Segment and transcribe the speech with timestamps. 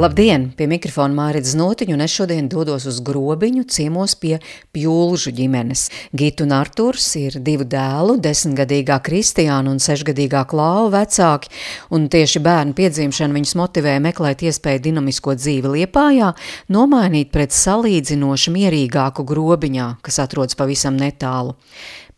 [0.00, 0.46] Labdien!
[0.56, 4.38] Pie mikrofona Mārcis Notiņš, un es šodien dodos uz grobiņu ciemos pie
[4.72, 5.82] Pjūlžu ģimenes.
[6.16, 11.52] Gita un Arturs ir divu dēlu, desmitgadīgā Kristiāna un sešgadīgā Klāva vecāki,
[11.92, 16.32] un tieši bērnu piedzimšana viņus motivēja meklēt iespēju dinamisko dzīvi Liepājā,
[16.72, 21.58] nomainīt pret salīdzinoši mierīgāku grobiņā, kas atrodas pavisam netālu.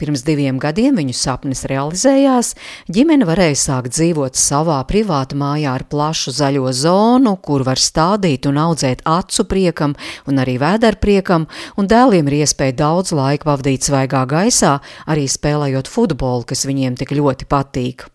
[0.03, 2.49] Pirms diviem gadiem viņu sapnis realizējās,
[2.91, 8.59] ģimene varēja sākt dzīvot savā privātu mājā ar plašu zaļo zonu, kur var stādīt un
[8.59, 9.95] audzēt acu priekam
[10.27, 11.47] un arī vēderpriekam,
[11.79, 17.15] un dēliem ir iespēja daudz laika pavadīt svaigā gaisā, arī spēlējot futbolu, kas viņiem tik
[17.15, 18.12] ļoti patīk.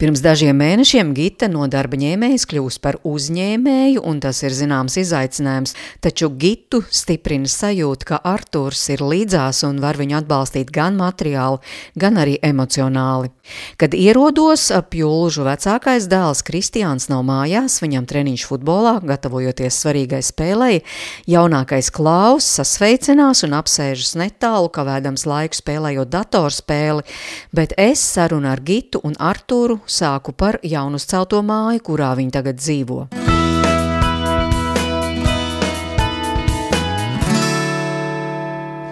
[0.00, 5.74] Pirms dažiem mēnešiem Gita no darba ņēmējas kļūst par uzņēmēju, un tas ir zināms izaicinājums,
[6.00, 11.60] taču Gitu stiprina sajūta, ka Arturs ir līdzās un var viņu atbalstīt gan materiāli,
[12.00, 13.28] gan arī emocionāli.
[13.76, 20.80] Kad ierodos, ap jūlžu vecākais dēls Kristiāns nav mājās, viņam treniņš futbolā, gatavojoties svarīgai spēlei,
[21.28, 27.04] jaunākais Klaus sasveicinās un apsēžas netālu, kavēdams laiku spēlējot datorspēli,
[27.52, 32.62] bet es sarunu ar Gitu un Arturu sāku par jaunu celto māju, kurā viņi tagad
[32.62, 33.39] dzīvo.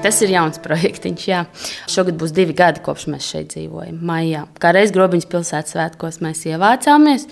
[0.02, 1.26] Tas ir jauns projektiņš.
[1.26, 1.42] Jā.
[1.90, 3.98] Šogad būs divi gadi, kopš mēs šeit dzīvojam.
[4.06, 4.44] Maijā.
[4.62, 7.26] Kā reiz Grobiņas pilsētas svētkos mēs ievācāmies.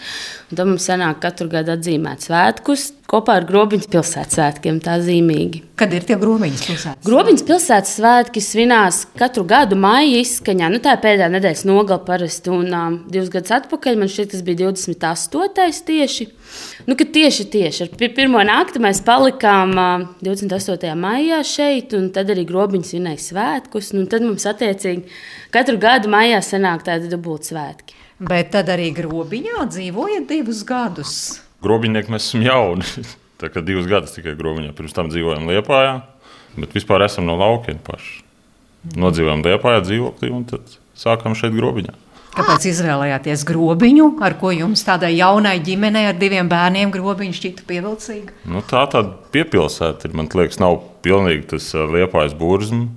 [0.51, 4.81] Tad mums sanāk katru gadu atzīmēt svētkus kopā ar Grobiņas pilsētas svētkiem.
[4.83, 5.63] Tā zīmīgi.
[5.79, 7.07] Kad ir tie Grobiņas pilsētas?
[7.07, 10.71] Grobiņas pilsētas svētki svinās katru gadu maija izskaņā.
[10.73, 12.51] Nu, tā ir pēdējā nedēļas nogala parasti.
[12.51, 15.85] Un um, divus gadus atpakaļ man šķiet, tas bija 28.
[15.87, 16.31] tieši.
[16.87, 20.93] Nu, tieši, tieši ar pirmo nakti mēs palikām uh, 28.
[21.01, 23.95] maijā šeit, un tad arī Grobiņas svinēja svētkus.
[23.97, 25.09] Nu, tad mums attiecīgi
[25.55, 27.99] katru gadu maijā sanāk tādi dubulti svētki.
[28.27, 31.19] Bet tad arī Grobiņā dzīvojat divus gadus
[31.67, 32.87] grobiņnieki mēs esam jauni.
[33.41, 35.99] Tā kā divus gadus tikai grobiņā, pirms tam dzīvojam Lietpājā,
[36.57, 38.23] bet vispār esam no laukiem paši.
[38.97, 41.93] Nodzīvojam Lietpājā dzīvoklī un tad sākam šeit grobiņā.
[42.37, 48.37] Kāpēc izvēlējāties grobiņu, ar ko jums tādai jaunai ģimenei ar diviem bērniem grobiņš šķita pievilcīga?
[48.45, 50.17] Nu, tā tāda piepilsēta ir.
[50.19, 52.91] Man liekas, nav pilnīgi tas liepājas burzma.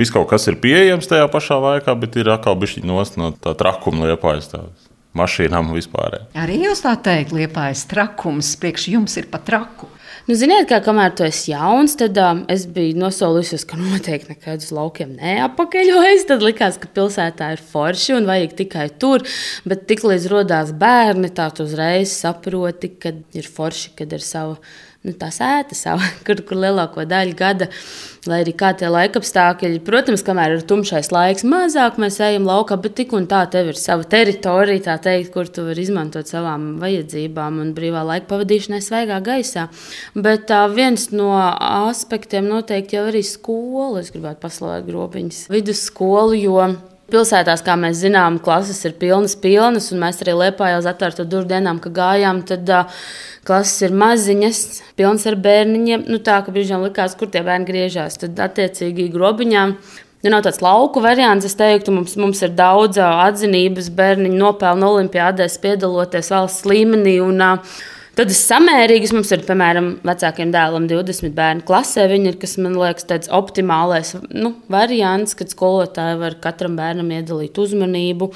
[0.00, 3.52] Viss kaut kas ir pieejams tajā pašā laikā, bet ir atkal bišķi nost no tā
[3.58, 4.48] trakuma liepājas.
[4.54, 4.88] Tāds
[5.18, 6.22] mašīnām vispār.
[6.38, 9.90] Arī jūs tā teikt, liepais trakums, priekš jums ir pat traku.
[10.30, 14.62] Nu, ziniet, kā kamēr tu esi jauns, tad um, es biju nosolījusies, ka noteikti nekad
[14.62, 16.22] uz laukiem neapakaļojas.
[16.28, 19.24] Tad likās, ka pilsētā ir forši un vajag tikai tur.
[19.66, 24.54] Bet tiklīdz radās bērni, tā tu uzreiz saproti, ka ir forši, kad ir sava
[25.06, 27.70] nu, tā sēta, sava, kur, kur lielāko daļu gada,
[28.28, 29.80] lai arī kā tie laikapstākļi.
[29.86, 33.80] Protams, kamēr ir tumšais laiks, mazāk mēs ejam laukā, bet tik un tā tev ir
[33.80, 39.70] sava teritorija, teikt, kur tu vari izmantot savām vajadzībām un brīvā laika pavadīšanai svaigā gaisā.
[40.14, 44.04] Bet tā, viens no aspektiem noteikti jau arī skola.
[44.04, 46.70] Es gribētu paslavēt grobiņas vidusskolu, jo
[47.10, 51.26] Pilsētās, kā mēs zinām, klases ir pilnas, pilnas, un mēs arī Lietpā jau uz atvērto
[51.26, 53.00] durvju dienām, kad gājām, tad uh,
[53.46, 54.60] klases ir maziņas,
[54.98, 56.06] pilnas ar bērniņiem.
[56.10, 59.76] Nu, tā kā brīžiem likās, kur tie bērni griežās, tad attiecīgi grobiņām.
[60.20, 65.56] Nu, nav tāds lauku variants, es teiktu, mums, mums ir daudz atzinības, bērniņu nopelnu olimpiādēs,
[65.62, 67.16] piedaloties valsts līmenī.
[67.24, 67.80] Un, uh,
[68.20, 72.04] Tad samērīgas mums ir, piemēram, vecākiem dēlam 20 bērnu klasē.
[72.10, 77.56] Viņi ir, kas man liekas, tāds optimālais nu, variants, kad skolotāji var katram bērnam iedalīt
[77.62, 78.28] uzmanību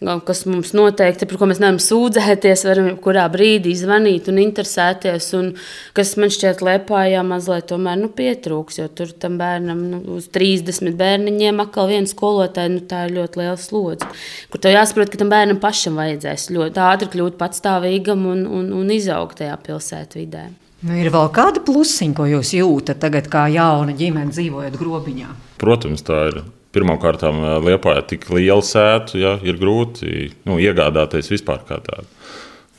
[0.00, 5.26] kas mums noteikti, par ko mēs nevaram sūdzēties, varam kurā brīdī zvanīt un interesēties.
[5.36, 5.50] Un
[5.96, 10.96] kas man šķiet, Lietpājā mazliet tomēr nu, pietrūks, jo tur tam bērnam nu, uz 30
[11.00, 14.08] bērniņiem atkal viena skolotāja, nu, tā ir ļoti liela slodze.
[14.52, 18.94] Kur tev jāsaprot, ka tam bērnam pašam vajadzēs ļoti ātri kļūt patstāvīgam un, un, un
[18.94, 20.46] izaugt tajā pilsētvidē.
[20.80, 25.34] Nu, ir vēl kāda plusiņa, ko jūs jūtat tagad, kā jauna ģimene dzīvojot grobiņā?
[25.60, 27.24] Protams, tā ir Pirmkārt,
[27.66, 32.06] Lietpā ir tik liela sēta, ja ir grūti nu, iegādāties vispār kā tādu.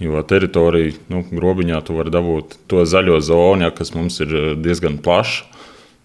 [0.02, 4.98] Jo teritorija, nu, grobiņā tu vari dabūt to zaļo zonu, ja, kas mums ir diezgan
[5.04, 5.46] plaša.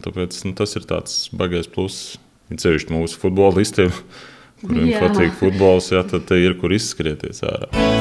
[0.05, 2.17] Tāpēc nu, tas ir tāds baisais pluss.
[2.53, 3.95] Ir sevišķi mūsu futbolistiem,
[4.63, 7.96] kuriem patīk futbols, ja, tad ir kur izskrieties ārā.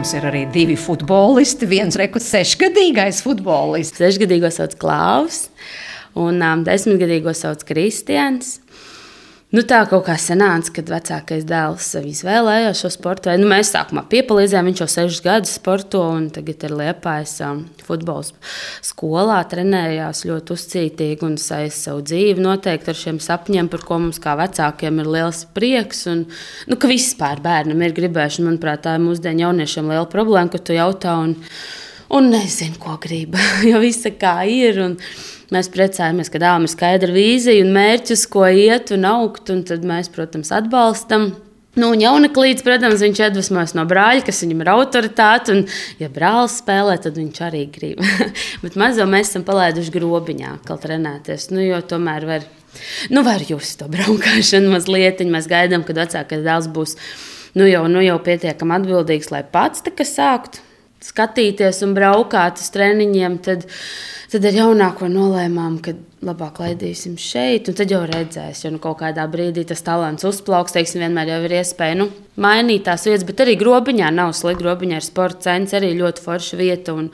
[0.00, 1.66] Jums ir arī divi futbolisti.
[1.68, 4.00] Viens rekords, sešgadīgais futbolists.
[4.00, 5.42] Sešgadīgais sauc Klaus.
[6.16, 8.54] Un um, desmitgadīgo sauc Kristians.
[9.50, 13.42] Nu, tā kaut kā sanāca, kad vecākais dēls izvēlējās šo sporta veidu.
[13.42, 18.22] Nu, mēs sākumā piepalīdzējām, viņš jau sešus gadus sporto, un tagad ir liepājis um, futbola
[18.86, 24.22] skolā, trenējās ļoti uzcītīgi un saist savu dzīvi noteikti ar šiem sapņiem, par ko mums
[24.22, 26.04] kā vecākiem ir liels prieks.
[26.14, 26.22] Un,
[26.70, 30.78] nu, ka vispār bērnam ir gribēšana, manuprāt, tā ir mūsdienu jauniešiem liela problēma, ka tu
[30.78, 31.34] jautā un,
[32.14, 33.34] un nezini, ko grib,
[33.72, 34.78] jo viss kā ir.
[34.86, 34.98] Un,
[35.50, 39.50] Mēs priecājamies, ka dāmas ir skaidra vīzija un mērķis, ko iet un augt.
[39.50, 41.32] Un tad mēs, protams, atbalstam.
[41.78, 45.56] Nu, un jauneklīds, protams, viņš iedvesmojas no brāļa, kas viņam ir autoritāte.
[45.56, 45.64] Un,
[46.02, 48.02] ja brālis spēlē, tad viņš arī grib.
[48.62, 51.50] Bet mazo mēs esam palaiduši grobiņā, kā trenēties.
[51.54, 52.48] Nu, jo tomēr var,
[53.10, 55.26] nu, var just to braukšanu mazliet.
[55.26, 56.94] Mēs gaidām, kad vecākais dēls būs
[57.58, 60.69] nu, jau, nu, jau pietiekami atbildīgs, lai pats tā kā sāktu
[61.04, 63.38] skatīties un braukāt uz treniņiem.
[63.44, 63.68] Tad,
[64.30, 65.90] Tad ar jaunāko nolēmām, ka
[66.22, 70.76] labāk laidīsim šeit, un tad jau redzēs, ja nu kaut kādā brīdī tas talants uzplauks,
[70.76, 72.06] teiksim, vienmēr jau ir iespēja nu,
[72.38, 74.62] mainīt tās vietas, bet arī grobiņā nav slikti.
[74.62, 77.10] Grobiņā ir sporta centrs, arī ļoti forša vieta un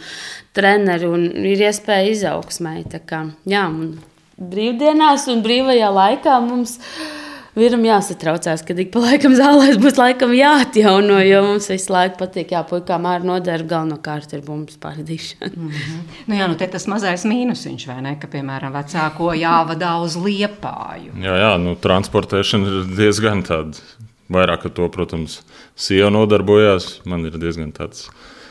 [0.53, 2.83] treneri, un ir iespēja izaugsmai.
[3.09, 3.94] Kā, jā, un
[4.37, 7.25] brīvdienās un brīvajā laikā mums ir
[7.56, 12.50] Vīram jāsatraucās, ka ik pa laikam zālēs būs laikam jāatjauno, jo mums visu laiku patīk,
[12.53, 15.55] jā, puikām ar nodarbu galvenokārt ir bumbas pārdīšana.
[15.55, 16.03] Mm -hmm.
[16.26, 21.17] nu, jā, nu te tas mazais mīnusiņš, vai ne, ka, piemēram, vecāko jāvadā uz liepāju.
[21.25, 23.81] Jā, jā, nu transportēšana ir diezgan tāda,
[24.29, 25.41] vairāk ar to, protams,
[25.75, 27.00] sieva nodarbojās.
[27.05, 28.11] Man ir diezgan tāds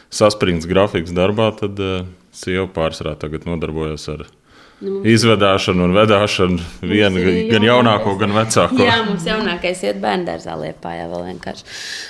[0.09, 4.44] saspringts grafiks darbā, tad uh, sieva pārsvarā tagad nodarbojas ar viņu
[4.83, 8.81] Nu, Izvedāšana un vedāšana viena, gan jaunāko, gan vecāko.
[8.83, 11.63] Jā, mums jaunākais iet bērnu dārzā liepā, vēl vienkārši.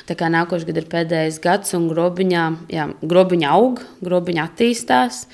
[0.09, 5.27] Tā kā nākošais gads ir pēdējais gads, un grobiņā, jā, grobiņā aug, grobiņā attīstās,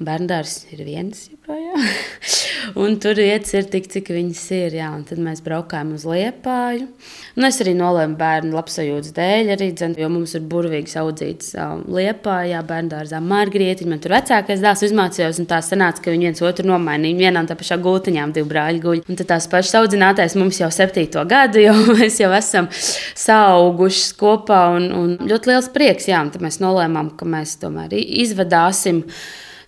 [0.00, 1.84] dārzs ir viens joprojām.
[2.82, 6.88] un tur vietas ir tik, cik viņas ir, jā, un tad mēs braukājam uz liepāju.
[7.36, 11.84] Un es arī nolēmu bērnu labsajūtas dēļ, arī, dzen, jo mums ir burvīgs audzīts um,
[11.94, 13.90] liepā, jā, bērnu dārzā Margrietiņa.
[13.90, 17.20] Man tur vecākais dēls izmācījās, un tā sanāca, ka viņi viens otru nomainīja.
[17.24, 19.04] Vienā un tā pašā gultiņām divi brāļi guļ.
[19.08, 24.66] Un tad tās pašas audzinātājs mums jau septīto gadu, jo mēs jau esam sauguši kopā,
[24.78, 29.04] un, un ļoti liels prieks, jā, un tad mēs nolēmām, ka mēs tomēr izvedāsim.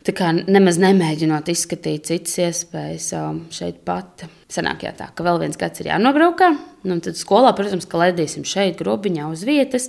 [0.06, 4.28] Tā kā nemaz nemēģinot izskatīt citas iespējas um, šeit pat.
[4.52, 6.52] Sanāk, jā, tā, ka vēl viens gads ir jānobraukā.
[6.86, 9.88] Nu, tad skolā, protams, ka ledīsim šeit, grobiņā uz vietas.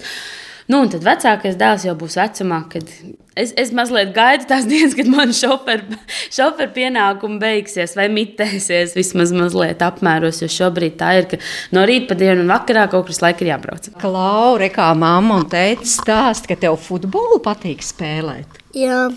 [0.68, 2.90] Nu, un tad vecākais dēls jau būs vecumā, kad
[3.38, 6.02] es, es mazliet gaidu tās dienas, kad man šoferu
[6.34, 10.42] šofer pienākumi beigsies vai mitēsies vismaz mazliet apmēros.
[10.42, 11.42] Jo šobrīd tā ir, ka
[11.78, 13.94] no rīta pa dienu un vakarā kaut kas laika ir jābrauc.
[14.02, 18.64] Klaure, kā mamma un teica, stāst, ka tev futbolu patīk spēlēt.
[18.74, 19.12] Jā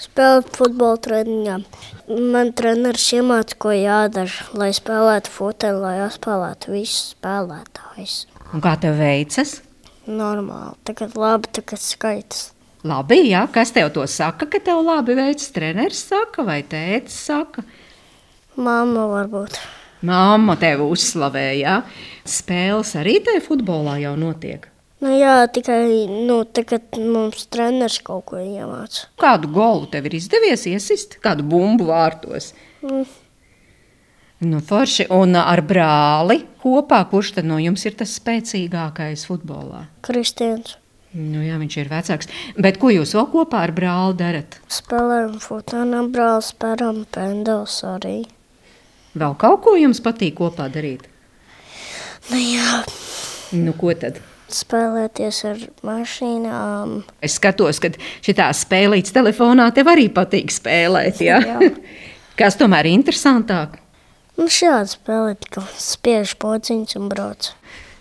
[0.00, 1.56] spēlēt futbolu treniņā.
[2.32, 8.18] Man treneris iemācīja, ko jādara, lai spēlētu futbolu, lai apspēlētu visus spēlētājus.
[8.54, 9.60] Un kā tev veicas?
[10.06, 12.50] Normāli, tagad labi, tagad skaitas.
[12.86, 15.50] Labi, jā, kas tev to saka, ka tev labi veicas?
[15.54, 17.66] Treneris saka vai tēvs saka?
[18.56, 19.58] Māma varbūt.
[20.06, 21.80] Māma tevi uzslavēja.
[22.28, 24.68] Spēles arī tajā futbolā jau notiek.
[25.06, 29.12] Nu, jā, tikai nu, tagad mums treneris kaut ko iemācīja.
[29.22, 31.20] Kādu golu tev ir izdevies iesist?
[31.22, 32.48] Kādu bumbu vārtos?
[32.82, 33.04] Mm.
[34.50, 35.06] Nu, forši.
[35.14, 39.86] Un ar brāli kopā, kurš tad no jums ir tas spēcīgākais futbolā?
[40.02, 40.74] Kristians.
[41.14, 42.34] Nu, jā, viņš ir vecāks.
[42.58, 44.58] Bet ko jūs vēl kopā ar brāli darat?
[44.66, 48.18] Spēlējam futbolu, brāli spēram pendels arī.
[49.14, 51.06] Vēl kaut ko jums patīk kopā darīt?
[52.32, 52.80] Nu, jā.
[53.54, 54.18] Nu, ko tad?
[54.52, 57.00] Spēlēties ar mašīnām.
[57.24, 57.90] Es skatos, ka
[58.24, 61.22] šī spēlīte telefonā tev arī patīk spēlēt.
[61.24, 61.40] Ja?
[62.38, 63.80] Kas tomēr ir interesantāk?
[64.36, 67.54] Nu, šādi spēlē, ka spiež pociņus un brauc.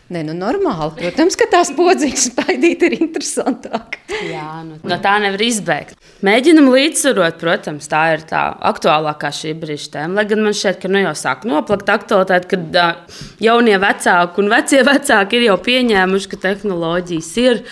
[0.05, 0.99] Nē, nu normāli.
[0.99, 3.97] Protams, ka tās podziņas spaidīt ir interesantāk.
[4.29, 5.97] Jā, nu, no tā nevar izbēgt.
[6.25, 10.19] Mēģinam līdzsvarot, protams, tā ir tā aktuālākā šī brīža tēma.
[10.19, 14.53] Lai gan man šķiet, ka nu jau sāk noplakt aktualitāte, kad uh, jaunie vecāki un
[14.53, 17.63] vecie vecāki ir jau pieņēmuši, ka tehnoloģijas ir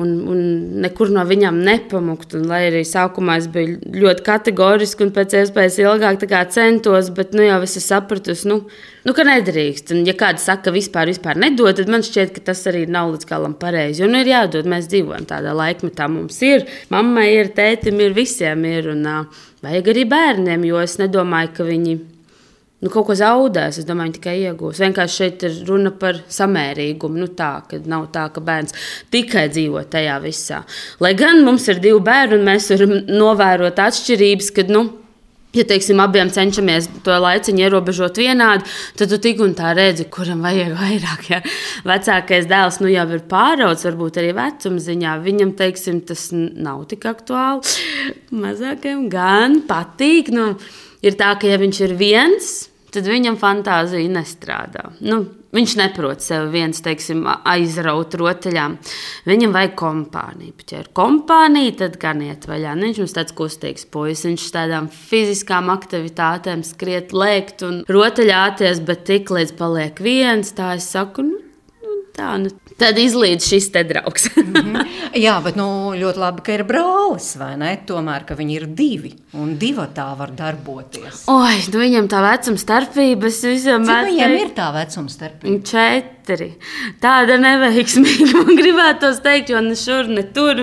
[0.00, 0.40] un, un
[0.84, 2.36] nekur no viņām nepamukt.
[2.36, 7.44] Un, lai arī sākumā es biju ļoti kategoriski un pēc iespējas ilgāk centos, bet nu,
[7.46, 8.58] jau es sapratu, nu,
[9.06, 9.94] nu, ka nedrīkst.
[9.94, 13.14] Un, ja kāds saka, ka vispār, vispār nedod, tad man šķiet, ka tas arī nav
[13.14, 14.02] līdz galam pareizi.
[14.04, 16.10] Jo nu, ir jādod, mēs dzīvojam tādā laikmetā.
[16.12, 18.92] Mums ir, mammai ir, tētim ir, visiem ir.
[18.92, 21.96] Un, uh, vajag arī bērniem, jo es nedomāju, ka viņi
[22.86, 23.80] nu, kaut ko zaudēs.
[23.82, 24.82] Es domāju, tikai iegūs.
[24.84, 27.20] Vienkārši šeit ir runa par samērīgumu.
[27.22, 27.52] Nu, tā,
[27.90, 28.76] nav tā, ka bērns
[29.14, 30.62] tikai dzīvo tajā visā.
[31.04, 34.86] Lai gan mums ir divi bērni, un mēs varam novērot atšķirības, kad, nu,
[35.56, 38.66] Ja, teiksim, abiem cenšamies to laiciņu ierobežot vienādi,
[38.98, 41.22] tad tu tik un tā redzi, kuram vajag vairāk.
[41.30, 41.38] Ja.
[41.86, 45.14] Vecākais dēls nu, jau ir pāraudzis, varbūt arī vecuma ziņā.
[45.24, 47.72] Viņam teiksim, tas nav tik aktuāli.
[48.36, 50.28] Mazākajam gan patīk.
[50.34, 50.50] Nu,
[51.00, 52.52] ir tā, ka ja viņš ir viens,
[52.96, 54.88] tad viņam fantāzija nestrādā.
[55.04, 55.20] Nu,
[55.56, 58.76] viņš neprot sev viens, teiksim, aizraut rotaļām.
[59.28, 60.56] Viņam vajag kompāniju.
[60.72, 62.74] Ja ir kompānija, tad gan iet vaļā.
[62.76, 64.26] Nu, viņš mums tāds kustīgs puisis.
[64.28, 70.90] Viņš tādām fiziskām aktivitātēm skriet, lēkt un rotaļāties, bet tik līdz paliek viens, tā es
[70.96, 71.35] saku, nu
[72.16, 74.26] tā, nu, Tad izlīdz šis te draugs.
[74.36, 74.88] mm -hmm.
[75.16, 77.70] Jā, bet nu, ļoti labi, ka ir brālis, vai ne?
[77.88, 81.24] Tomēr, ka viņi ir divi un divi tā var darboties.
[81.32, 85.62] Oi, nu viņam tā vecuma starpība visam Cik viņiem ir tā vecuma starpība?
[85.64, 86.50] Četri.
[87.00, 90.60] Tāda neveiksmīga, man gribētos teikt, jo ne šur, ne tur.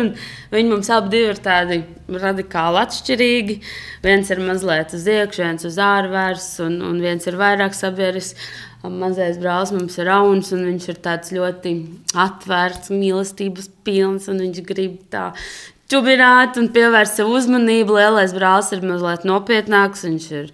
[0.54, 3.62] Viņi mums abi ir tādi radikāli atšķirīgi.
[4.04, 8.36] Viens ir mazliet uz iekšā, viens uz ārvērs, un, un viens ir vairāk sabieris
[8.92, 11.02] mazais brālis mums ir rauns, un viņš ir
[11.38, 11.74] ļoti
[12.20, 15.32] atvērts, mīlestības pilns, un viņš grib tā
[15.92, 18.00] čubināt un pievērst sev uzmanību.
[18.00, 20.50] Lielais brālis ir mazliet nopietnāks, viņš ir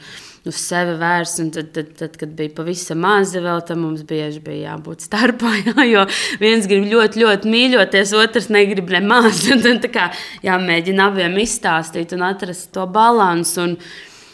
[0.50, 1.42] uz sevi vērsts.
[1.56, 5.54] Tad, tad, tad, kad bija pavisam mazi, vēl tam mums bieži bija jābūt starpā.
[5.68, 6.06] Jā, jo
[6.42, 9.46] viens grib ļoti, ļoti mīļoties, otrs negrib nemaz.
[9.66, 10.10] Tad kā,
[10.46, 13.66] jāmēģina abiem izstāstīt un atrast to balansu.
[13.66, 13.76] Un,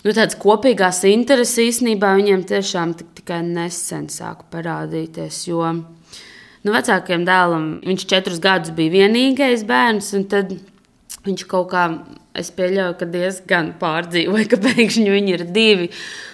[0.06, 5.42] nu, tādas kopīgās intereses īstenībā viņiem tiešām tikai nesen sāk parādīties.
[5.50, 10.56] Jo nu, vecākajam dēlam viņš četrus gadus bija vienīgais bērns, un tad
[11.26, 11.90] viņš kaut kā.
[12.36, 15.86] Es pieļauju, ka diezgan pārdzīvoja, ka pēkšņi viņi ir divi.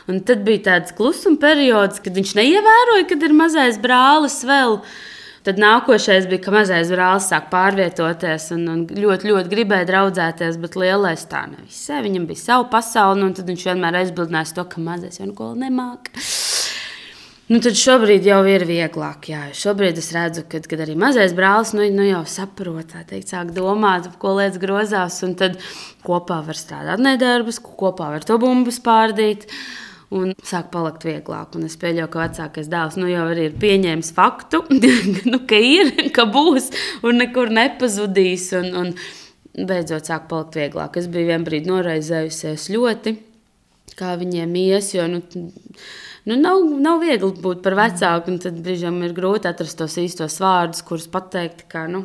[0.10, 4.80] Un tad bija tāds klusuma periods, kad viņš neievēroja, kad ir mazais brālis vēl.
[4.80, 5.11] Uh,
[5.42, 10.78] Tad nākošais bija, ka mazais brālis sāk pārvietoties un, un ļoti, ļoti gribēja draudzēties, bet
[10.78, 12.04] lielais tā nevisai.
[12.06, 16.14] Viņam bija sava pasaule, un viņš vienmēr aizbildinājās to, ka mazais jau neko nemāca.
[17.52, 19.28] Nu, tad šobrīd jau ir vieglāk.
[19.34, 19.42] Jā.
[19.58, 24.08] Šobrīd es redzu, ka kad arī mazais brālis nu, nu jau saprot, teikt, sāk domāt,
[24.22, 25.24] ko lietas grozās.
[25.42, 25.58] Tad
[26.06, 29.50] kopā var strādāt nedarbus, kopā var to bumbu spārdīt.
[29.50, 31.56] Uh, un sāk palikt vieglāk.
[31.58, 34.64] Un es pieļauju, ka vecākais dēls nu, jau ir pieņēmis faktu,
[35.32, 36.70] nu, ka ir, ka būs
[37.08, 38.52] un nekur nepazudīs.
[38.60, 41.02] Un, un beidzot sāk palikt vieglāk.
[41.02, 43.18] Es biju vienā brīdī noraizējusies ļoti,
[44.00, 44.94] kā viņiem ies.
[44.98, 45.24] Jo, nu,
[46.22, 50.36] Nu, nav, nav viegli būt par vecāku, un tad brīžiem ir grūti atrast tos īstos
[50.42, 51.64] vārdus, kurus pateikt.
[51.72, 52.04] Kā, nu,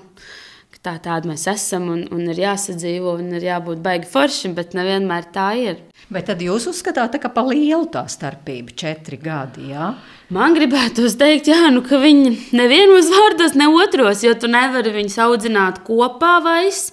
[0.86, 5.28] tā, tāda mēs esam, un, un ir jāsadzīvo, un ir jābūt baigi foršam, bet nevienmēr
[5.34, 5.80] tā ir.
[6.12, 9.72] Bet tad jūs uzskatāt, ka pa lielu tā starpība- četri gadi.
[9.72, 9.94] Jā?
[10.30, 15.18] Man gribētu teikt, jā, nu, ka viņi nevienos vārdos, ne otros, jo tu nevari viņus
[15.26, 16.92] audzināt kopā vairs.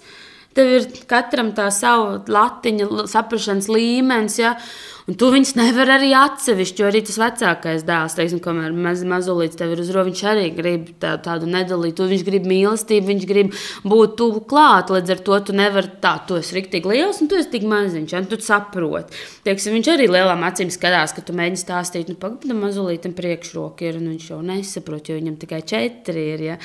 [0.53, 4.37] Tev ir katram tā sava latiņa, saprāšanas līmenis.
[4.37, 4.55] Ja?
[5.03, 9.59] Un tu viņus nevari arī atsevišķi, jo arī tas vecākais dēls, teiksim, kamēr maz, mazulīts
[9.59, 12.07] tev ir uz roņa, viņš arī grib tā, tādu nedalītu.
[12.07, 13.51] Viņš grib mīlestību, viņš grib
[13.83, 14.93] būt tuvu klāt.
[14.95, 18.15] Līdz ar to tu nevari tā, tu esi rīktīgi liels un tu esi tik maziņš.
[18.21, 19.19] Un tu saproti.
[19.43, 23.99] Teiksim, viņš arī lielām acīm skatās, ka tu mēģini stāstīt, nu, pagaidi, mazulītam priekšroka ir,
[23.99, 26.45] un viņš jau nesaprot, jo viņam tikai četri ir.
[26.47, 26.57] Ja?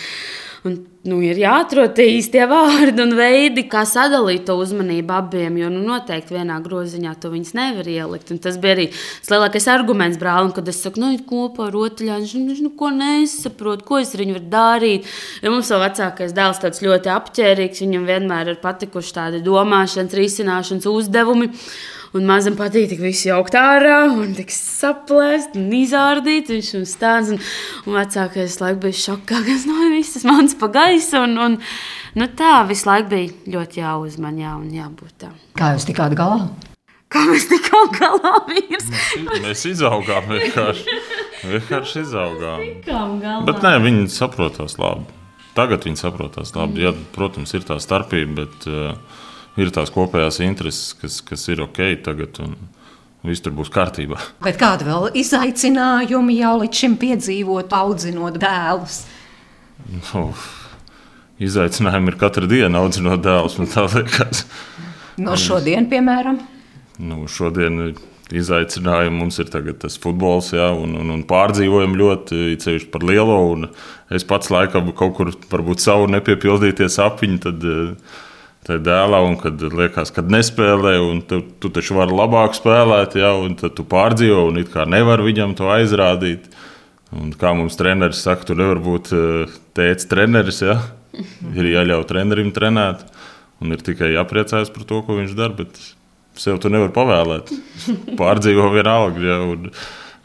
[0.67, 5.59] Un, nu, ir jāatrod tie īstie vārdi un veidi, kā sadalīt to uzmanību abiem.
[5.61, 8.28] Jo nu, noteikti vienā groziņā to viņas nevar ielikt.
[8.35, 12.21] Un tas bija arī tas lielākais arguments brālim, kad es saku, nu, kopā ar rotaļā.
[12.23, 15.13] Viņš, viņš nu, ko nesaprot, ko es ar viņu varu darīt.
[15.45, 20.91] Jo mums vēl vecākais dēls tāds ļoti apģērbīgs, viņam vienmēr ir patikuši tādi domāšanas, risināšanas
[20.91, 21.53] uzdevumi.
[22.17, 26.49] Un mazam patīk, ka viss jaukt ārā, un tik saplēst, un izārdīt.
[26.55, 27.43] Viņš mums stāsta, un,
[27.85, 31.21] un vecākais laikam bija šokā, kas no visas manas pa gaisu.
[31.27, 31.59] Un, un,
[32.17, 35.35] nu tā visu laiku bija ļoti jāuzman, jā, un jābūt tā.
[35.61, 36.49] Kā jūs tikāt galā?
[37.13, 38.89] Kā mēs tikām galā, vīrs?
[39.25, 40.97] Mēs, mēs izaugām vienkārši.
[41.49, 42.65] Vienkārši izaugām.
[43.49, 45.09] Bet nē, viņi saprotās labi.
[45.57, 46.85] Tagad viņi saprotās labi.
[46.85, 49.23] Jā, protams, ir tā starpība, bet uh,
[49.59, 52.43] ir tās kopējās intereses, kas, kas ir ok tagad.
[52.45, 52.59] Un,
[53.27, 54.15] Viss tur būs kārtībā.
[54.45, 59.01] Bet kādi vēl izaicinājumi jau līdz šim piedzīvot, audzinot dēlus?
[59.91, 60.23] Nu,
[61.43, 63.59] izaicinājumi ir katru dienu audzinot dēlus.
[65.19, 66.39] No šodien, piemēram?
[66.99, 67.95] Nu, šodien
[68.35, 73.69] izaicinājumi mums ir tas futbols, jā, un, un, un pārdzīvojam ļoti, ceļš par lielo.
[74.11, 77.39] Es pats laikam kaut kur varbūt savu nepiepildītie sapņi.
[77.47, 78.25] Tad, uh,
[78.77, 83.57] dēlā, un kad liekas, ka nespēlē, un tu, tu taču vari labāk spēlēt, ja, un
[83.57, 86.51] tad tu pārdzīvo, un it kā nevar viņam to aizrādīt.
[87.17, 90.77] Un kā mums treneris saka, tu nevari būt eh, tēvs treneris, ja?
[91.57, 93.07] ir jāļauj trenerim trenēt,
[93.65, 95.57] un ir tikai jāpriecājas par to, ko viņš dara.
[95.63, 95.81] Bet
[96.41, 97.53] sev tu nevari pavēlēt.
[98.19, 99.25] Pārdzīvo vienalga.
[99.25, 99.73] Ja, un,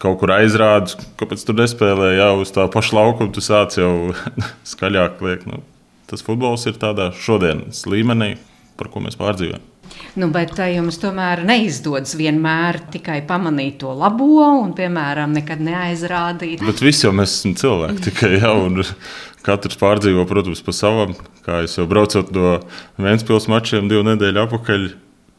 [0.03, 4.11] Kaut kur aizrādīt, kāpēc tu nespēlēji jau uz tā paša laukuma, tu sāc jau
[4.73, 5.45] skaļāk liekt.
[5.47, 5.61] Nu,
[6.11, 8.33] tas futbols ir tādā šodienas līmenī,
[8.75, 9.63] par ko mēs pārdzīvojam.
[10.19, 16.65] Nu, bet jums tomēr neizdodas vienmēr tikai pamanīt to labo un, piemēram, nekad neaizrādīt.
[16.67, 18.57] Bet visi jau mēs esam cilvēki tikai jau.
[19.43, 21.15] Katrs pārdzīvo, protams, pa savam.
[21.43, 22.57] Kā jau braucot no
[23.01, 24.85] Vēncpils mačiem divu nedēļu atpakaļ,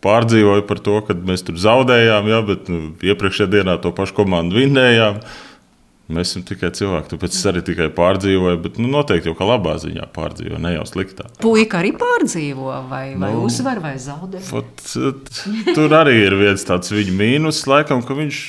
[0.04, 4.60] pārdzīvoju par to, ka mēs tur zaudējām, ja, bet nu, iepriekšējā dienā to pašu komandu
[4.60, 5.20] vinnējām.
[6.12, 9.78] Mēs esam tikai cilvēki, tāpēc es arī tikai pārdzīvoju, bet nu, noteikti jau kā labā
[9.80, 11.30] ziņā pārdzīvoju, ne jau sliktā.
[11.40, 14.42] Puika arī pārdzīvo, vai, vai nu, uzvar, vai zaudē.
[14.44, 14.82] Fot,
[15.70, 18.42] tur arī ir viens tāds viņa mīnus, laikam, ka viņš,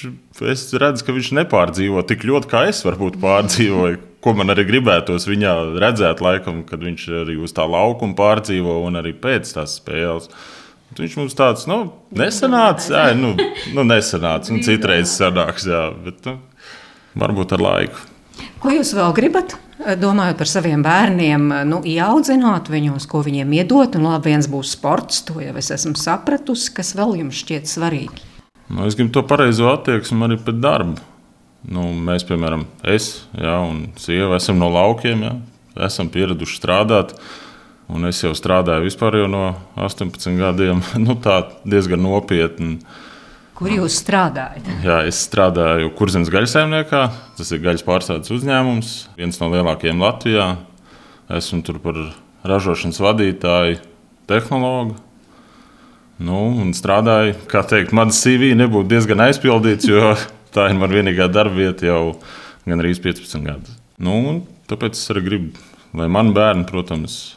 [0.51, 4.03] es redzu, ka viņš nepārdzīvo tik ļoti, kā es varbūt pārdzīvoju.
[4.25, 8.99] Ko man arī gribētos viņā redzēt, laikam, kad viņš arī uz tā laukuma pārdzīvo un
[8.99, 10.27] arī pēc tās spēles.
[10.93, 11.79] Viņš mums tāds nu,
[12.15, 12.87] nesanāca.
[12.93, 13.33] Jā, nu,
[13.75, 14.53] nu nesanāca.
[14.53, 16.37] Nu, citreiz sanāks, jā, bet nu,
[17.19, 18.03] varbūt ar laiku.
[18.61, 19.57] Ko jūs vēl gribat?
[19.99, 25.19] Domājot par saviem bērniem, nu, ieaudzināt viņos, ko viņiem iedot, un labi, viens būs sports,
[25.27, 28.23] to jau es esmu sapratusi, kas vēl jums šķiet svarīgi.
[28.71, 31.03] Nu, es gribu to pareizo attieksmi arī pret darbu.
[31.75, 35.33] Nu, mēs, piemēram, es jā, un sieva esam no laukiem, jā,
[35.89, 37.13] esam pieraduši strādāt.
[37.13, 37.44] Uh,
[37.91, 39.43] Un es jau strādāju vispār jau no
[39.77, 42.79] 18 gadiem, nu, tā diezgan nopietni.
[43.55, 44.65] Kur jūs strādājat?
[44.83, 47.03] Jā, es strādāju Kurzemes gaļasēmniekā.
[47.37, 50.47] Tas ir gaļas pārstrādes uzņēmums, viens no lielākajiem Latvijā.
[51.37, 52.01] Esmu tur par
[52.45, 53.77] ražošanas vadītāju,
[54.27, 54.97] tehnologu.
[56.25, 60.15] Nu, un strādāju, kā teikt, mans CV nebūtu diezgan aizpildīts, jo
[60.55, 62.01] tā ir mana vienīgā darba vieta jau
[62.65, 63.79] gan arī 15 gadus.
[64.01, 65.65] Nu, tāpēc es arī gribu
[65.95, 67.35] lai mani bērni, protams,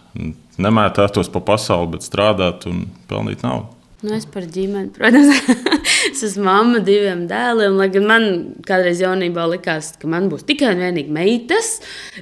[0.59, 3.75] nemētātos pa pasauli, bet strādātu un pelnītu naudu.
[4.05, 5.41] Nu, es par ģimeni, protams,
[6.11, 7.77] es esmu mamma diviem dēliem.
[7.79, 8.27] Lai gan man
[8.69, 11.79] kādreiz jaunībā likās, ka man būs tikai un vienīgi meitas.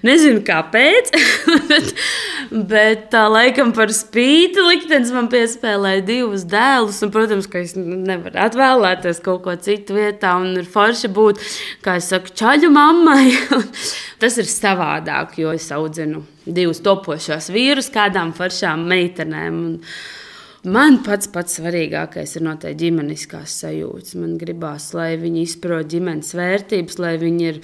[0.06, 1.12] Nezinu, kāpēc.
[1.70, 1.92] bet,
[2.72, 7.02] bet tā laikam par spīti liktenis man piespēlēja divus dēlus.
[7.06, 10.36] Un, protams, ka es nevaru atvēlēties kaut ko citu vietā.
[10.42, 11.42] Un ir forši būt,
[11.86, 13.30] kā es saku, čaļu mammai.
[14.22, 19.58] Tas ir savādāk, jo es audzinu divus topošos vīrus kādām foršām meitenēm.
[19.66, 19.80] Un,
[20.66, 24.16] Man pats pats svarīgākais ir noteikti ģimeniskās sajūtas.
[24.18, 27.60] Man gribās, lai viņi izprot ģimenes vērtības, lai viņi ir,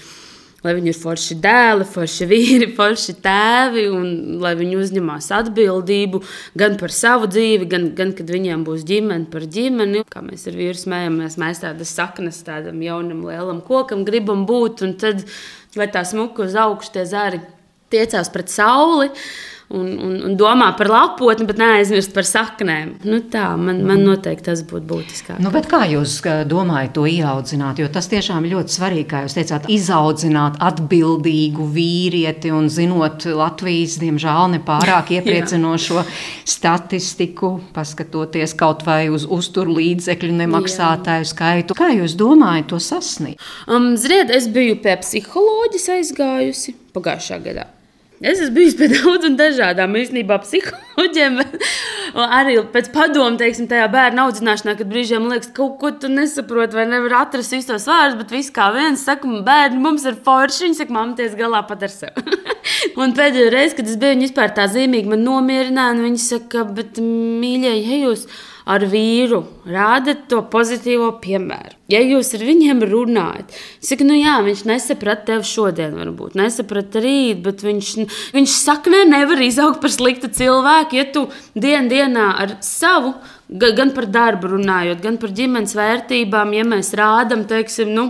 [0.62, 6.22] lai viņi ir forši dēli, forši vīri, forši tēvi, un lai viņi uzņemās atbildību
[6.62, 10.04] gan par savu dzīvi, gan, gan kad viņiem būs ģimene par ģimeni.
[10.12, 14.94] Kā mēs ar vīru smējamies, mēs tādas saknes tādam jaunam, lielam kokam gribam būt, un
[15.02, 15.26] tad,
[15.74, 17.42] lai tā smuka uz augšu tie zari
[17.90, 19.10] tiecās pret sauli
[19.72, 22.94] un, un, un domā par lapotni, bet neaizmirst par saknēm.
[23.08, 25.40] Nu, tā man, man noteikti tas būtu būtiskāk.
[25.42, 27.80] Nu, kā jūs domājat to ieaudzināt?
[27.82, 33.98] Jo tas tiešām ir ļoti svarīgi, kā jūs teicāt, izaudzināt atbildīgu vīrieti un zinot Latvijas,
[34.02, 36.04] diemžēl, nepārāk iepriecinošo
[36.48, 41.78] statistiku, paskatoties kaut vai uz uzturu līdzekļu nemaksātāju skaitu.
[41.78, 43.42] Kā jūs domājat to sasniegt?
[43.66, 47.70] Um, ziniet, es biju pie psiholoģijas aizgājusi pagājušā gadā.
[48.22, 51.40] Es esmu bijis pie daudzām dažādām īstenībā psiholoģiem.
[52.38, 56.78] arī pēc padomu, teiksim, tajā bērnu audzināšanā, kad brīžiem liekas, ka kaut ko tu nesaproti
[56.78, 60.68] vai nevar atrast visus tos vārdus, bet viss kā viens saka, bērni, mums ir forši.
[60.68, 62.38] Viņi saka, mamma, ties galā pat ar sevi.
[63.02, 66.66] un pēdējo reizi, kad es biju, viņi vispār tā zīmīgi man nomierināja, un viņi saka,
[66.78, 71.76] bet mīļie, ja jūs esat ar vīru, rādat to pozitīvo piemēru.
[71.92, 77.42] Ja jūs ar viņiem runājat, saka, nu jā, viņš nesaprata tevi šodien, varbūt nesaprata rīt,
[77.44, 77.92] bet viņš,
[78.36, 83.14] viņš saknē nevar izaugt par sliktu cilvēku, ja tu dien dienā ar savu,
[83.50, 88.08] gan par darbu runājot, gan par ģimenes vērtībām, ja mēs rādam, teiksim, nu,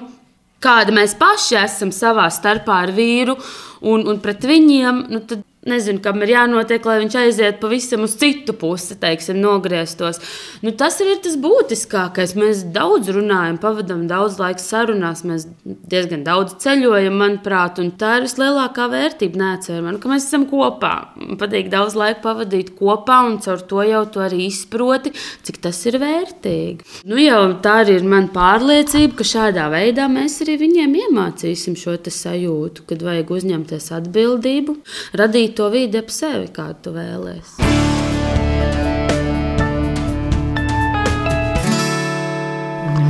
[0.62, 3.36] kāda mēs paši esam savā starpā ar vīru
[3.82, 8.16] un, un pret viņiem, nu, tad Nezinu, kam ir jānotiek, lai viņš aiziet pavisam uz
[8.18, 10.18] citu pusi, teiksim, nogrieztos.
[10.58, 12.32] Nu, tas ir tas būtiskākais.
[12.34, 18.26] Mēs daudz runājam, pavadām daudz laika sarunās, mēs diezgan daudz ceļojam, manuprāt, un tā ir
[18.26, 19.38] vislielākā vērtība.
[19.38, 20.90] Neatcerama, ka mēs esam kopā.
[21.20, 25.14] Man patīk daudz laika pavadīt kopā, un caur to jau to arī izproti,
[25.46, 27.06] cik tas ir vērtīgi.
[27.06, 32.00] Nu, jau tā arī ir mana pārliecība, ka šādā veidā mēs arī viņiem iemācīsim šo
[32.02, 33.30] sajūtu, kad vajag
[33.72, 34.76] uzņemties atbildību,
[35.16, 37.58] radīt to vidi ap sevi, kādu tu vēlēsies.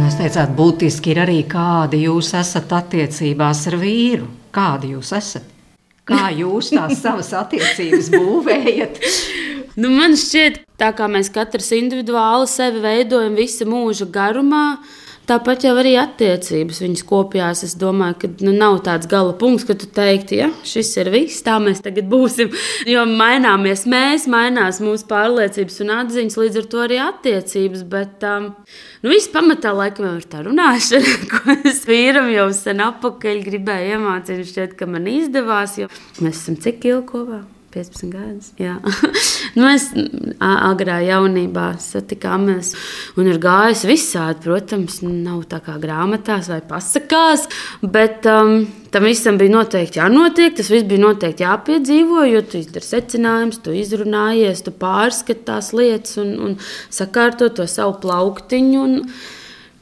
[0.03, 4.29] Jūs teicāt, būtiski ir arī, kādi jūs esat attiecībās ar vīru.
[4.53, 5.49] Kādi jūs esat?
[6.05, 9.01] Kā jūs tās savas attiecības būvējat?
[9.73, 14.83] Nu, man šķiet, tā kā mēs katrs individuāli sevi veidojam visu mūža garumā,
[15.23, 17.61] Tāpat jau arī attiecības viņas kopjās.
[17.63, 21.45] Es domāju, ka nu, nav tāds gala punkts, ka tu teiktu, ja šis ir viss,
[21.47, 22.51] tā mēs tagad būsim.
[22.93, 27.87] Jo maināmies mēs, mainās mūsu pārliecības un atziņas, līdz ar to arī attiecības.
[27.95, 28.51] Bet um,
[29.05, 33.97] nu, viss pamatā laikam jau ir tā runāšana, ko es vīram jau sen apakaļ gribēju
[33.97, 34.47] iemācīt.
[34.51, 37.45] Šķiet, ka man izdevās, jo mēs esam cik ilgi kopā.
[37.73, 38.51] 15 gadus.
[39.57, 39.89] nu, mēs
[40.43, 42.75] agrā jaunībā satikāmies
[43.19, 44.45] un ir gājis visādi.
[44.45, 47.49] Protams, nav tā kā grāmatās vai pasakās,
[47.83, 50.57] bet um, tam visam bija noteikti jānotiek.
[50.59, 56.19] Tas viss bija noteikti jāpiedzīvo, jo tu izdari secinājumus, tu izrunājies, tu pārskati tās lietas
[56.23, 56.59] un, un
[56.93, 58.83] sakārto to savu plauktiņu.
[58.83, 58.99] Un,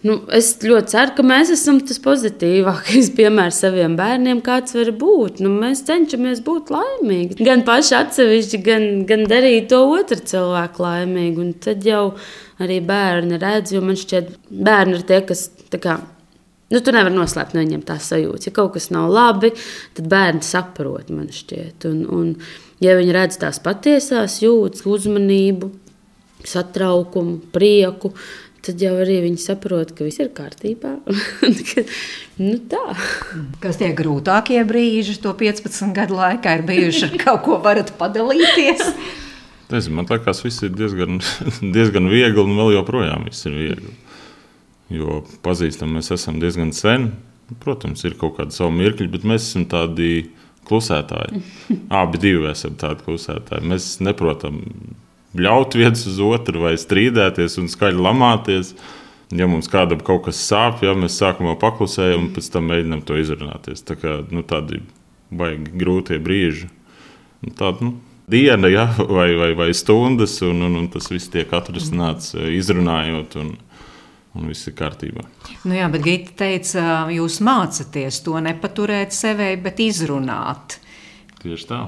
[0.01, 5.43] Nu, es ļoti ceru, ka mēs esam tas pozitīvākais piemērs saviem bērniem, kāds var būt.
[5.45, 7.37] Nu, mēs cenšamies būt laimīgi.
[7.45, 11.45] Gan paši atsevišķi, gan, gan darīt to otru cilvēku laimīgu.
[11.45, 12.15] Un tad jau
[12.65, 15.51] arī bērni redz, jo man šķiet, bērni ir tie, kas.
[15.77, 15.99] Kā,
[16.73, 18.49] nu, tu nevari noslēpt no viņiem tās sajūtas.
[18.49, 19.53] Ja kaut kas nav labi,
[19.99, 21.91] tad bērni saprot, man šķiet.
[21.93, 22.33] Un, un,
[22.81, 25.75] ja viņi redz tās patiesās jūtas, uzmanību,
[26.49, 28.15] satraukumu, prieku,
[28.65, 30.93] tad jau arī viņi saprot, ka viss ir kārtībā.
[32.45, 32.83] nu, tā.
[33.63, 38.85] Kas tie grūtākie brīži, to 15 gadu laikā ir bijuši, ar kaut ko varat padalīties?
[39.71, 41.21] Nezinu, man liekas, viss ir diezgan,
[41.77, 43.97] diezgan viegli, un vēl joprojām viss ir viegli.
[44.91, 47.13] Jo pazīstam mēs esam diezgan sen.
[47.63, 50.31] Protams, ir kaut kāda savu mirkļi, bet mēs esam tādi
[50.69, 51.41] klusētāji.
[51.95, 53.67] Abi divi esam tādi klusētāji.
[53.71, 54.61] Mēs neprotam
[55.39, 58.75] ļaut viens uz otru vai strīdēties un skaļi lamāties.
[59.31, 63.19] Ja mums kādam kaut kas sāp, ja mēs sākumā paklusējam, un pēc tam mēģinām to
[63.21, 63.85] izrunāties.
[63.87, 64.81] Tā kā, nu, tādi
[65.31, 66.67] baigi grūtie brīži.
[67.45, 67.93] Nu, tāda, nu,
[68.31, 73.39] diena ja, vai, vai, vai stundas, un, un, un tas viss tiek atrisināts eh, izrunājot.
[73.45, 73.55] Un,
[74.35, 75.25] un viss ir kārtībā.
[75.67, 80.79] Nu jā, bet Gita teica, jūs mācāties to nepaturēt sevī, bet izrunāt.
[81.43, 81.81] Tieši tā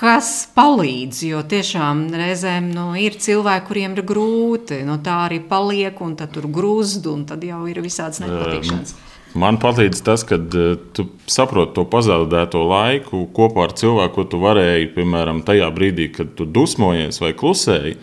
[0.00, 1.20] kas palīdz.
[1.28, 4.80] Jo tiešām reizēm nu, ir cilvēki, kuriem ir grūti.
[4.88, 8.96] Nu, tā arī paliek, un tad tur grūzd, un tad jau ir visādas nepatikšanas.
[9.38, 14.90] Man palīdz tas, ka tu saproti to pazaudēto laiku kopā ar cilvēku, ko tu varēji,
[14.96, 17.94] piemēram, tajā brīdī, kad tu dusmojies vai klusēji.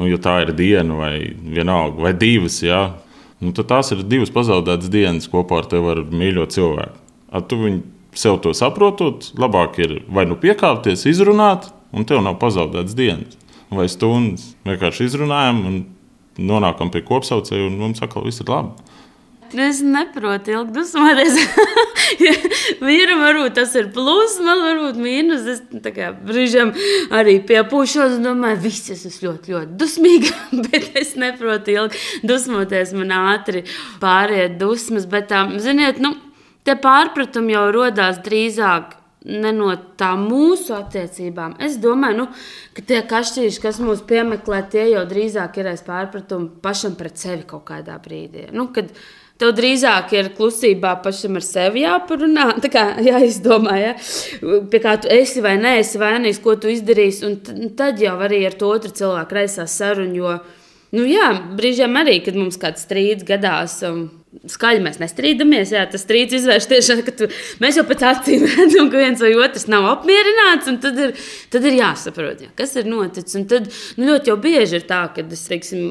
[0.00, 2.80] Nu, ja tā ir diena, vai vienalga, vai divas, jā,
[3.44, 6.98] nu, tad tās ir divas pazaudētas dienas kopā ar tevi, ar mīļo cilvēku.
[7.32, 7.82] Ar tu viņu
[8.14, 13.38] sev to saprotot, labāk ir vai nu piekāpties, izrunāt, un tev nav pazaudēts dienas
[13.72, 14.52] vai stundas.
[14.68, 15.78] Vienkārši izrunājam un
[16.40, 18.92] nonākam pie kopsaucēja, un mums atkal viss ir labi.
[19.52, 21.34] Es neprotu ilgi dusmoties.
[22.86, 25.44] Vīram varbūt tas ir pluss, man varbūt mīnus.
[25.52, 25.60] Es
[26.24, 26.72] brīžiem
[27.12, 30.32] arī piepūšos un domāju, viss es esmu ļoti, ļoti dusmīga,
[30.70, 32.94] bet es neprotu ilgi dusmoties.
[32.96, 33.66] Man ātri
[34.00, 36.14] pāriet dusmas, bet, um, ziniet, nu,
[36.62, 41.56] Te pārpratumi jau radās drīzāk ne no tām mūsu attiecībām.
[41.62, 42.28] Es domāju, nu,
[42.76, 47.44] ka tie kašķīši, kas mūs piemeklē, tie jau drīzāk ir aiz pārpratumu pašam pret sevi
[47.48, 48.48] kaut kādā brīdī.
[48.54, 48.90] Nu, kad
[49.40, 53.92] tev drīzāk ir klusībā pašam ar sevi jāparunā, tā kā jāizdomā, ja?
[54.70, 58.44] pie kā tu esi vai nē, esi vainīgs, ko tu izdarīsi, un tad jau arī
[58.48, 60.38] ar to otru cilvēku raisās sarunu.
[60.92, 63.78] Nu, jā, brīžiem arī, kad mums kāds strīds gadās.
[63.86, 65.74] Um, Skaļi mēs nestrīdamies.
[65.74, 67.26] Jā, tas strīds izvērš tieši tā, ka tu,
[67.60, 70.70] mēs jau pēc acīm redzam, ka viens vai otrs nav apmierināts.
[70.80, 71.12] Tad ir,
[71.52, 73.36] tad ir jāsaprot, jā, kas ir noticis.
[73.36, 73.68] Un tad
[73.98, 75.82] nu, ļoti bieži ir tā, ka es teiksim,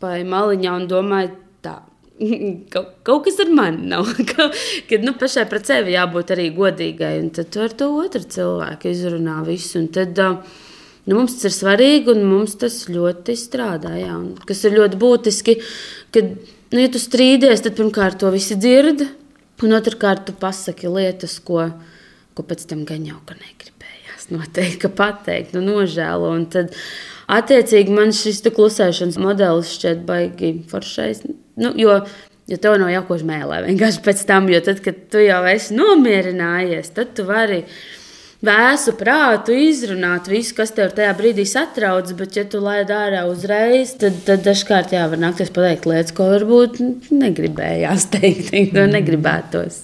[0.00, 1.34] paiet maliņā un domāju,
[1.64, 1.76] tā.
[2.72, 4.08] Kaut, kaut kas ar mani nav.
[4.88, 9.40] Kad nu, pašai pret sevi jābūt arī godīgai, un tad ar to otru cilvēku izrunā
[9.46, 9.82] visu.
[9.92, 10.20] Tad,
[11.04, 13.92] nu, mums tas ir svarīgi, un mums tas ļoti strādā.
[14.00, 15.56] Jā, un, kas ir ļoti būtiski,
[16.16, 16.32] kad
[16.70, 19.02] Nu, ja tu strīdies, tad pirmkārt to visi dzird,
[19.66, 21.64] un otrkārt tu pasaki lietas, ko,
[22.38, 26.30] ko pēc tam gan jau ka negribējās noteikti pateikt, nu, nožēlo.
[26.30, 26.76] Un tad,
[27.26, 31.24] attiecīgi, man šis klusēšanas modelis šķiet baigi foršais.
[31.58, 31.98] Nu, jo,
[32.46, 36.94] jo tev nav jākož mēlē vienkārši pēc tam, jo tad, kad tu jau esi nomierinājies,
[36.94, 37.64] tad tu vari
[38.44, 43.92] vēsu prātu izrunāt visu, kas tev tajā brīdī satrauc, bet, ja tu laid ārā uzreiz,
[44.00, 46.80] tad, tad dažkārt jā, var nākties pateikt lietas, ko varbūt
[47.12, 48.94] negribējās teikt, ko mm.
[48.96, 49.82] negribētos.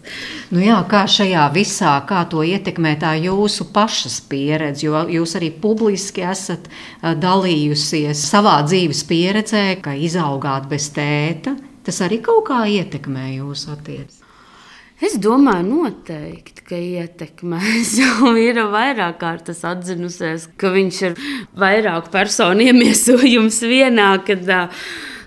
[0.54, 5.52] Nu jā, kā šajā visā, kā to ietekmē tā jūsu pašas pieredze, jo jūs arī
[5.52, 6.70] publiski esat
[7.02, 14.25] dalījusies savā dzīves pieredzē, ka izaugāt bez tēta, tas arī kaut kā ietekmē jūsu attiecības.
[14.96, 17.90] Es domāju, noteikti, ka ietekmēs.
[18.00, 21.18] Jau ir vairāk kārtas atzinusies, ka viņš ir
[21.59, 24.14] vairāk personu iemiesojums vienā.
[24.26, 24.48] Kad,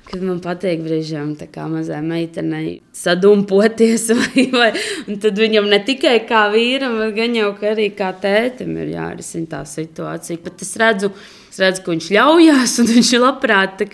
[0.10, 6.48] Kad man patīk brīžiem, kā mazai meitenei, sadumpoties, vai, vai tad viņam ne tikai kā
[6.50, 10.42] vīram, bet gan jau arī kā tētim ir jārisina tā situācija.
[10.48, 11.12] Bet es redzu,
[11.54, 13.86] es redzu, ka viņš ļaujās un viņš labprāt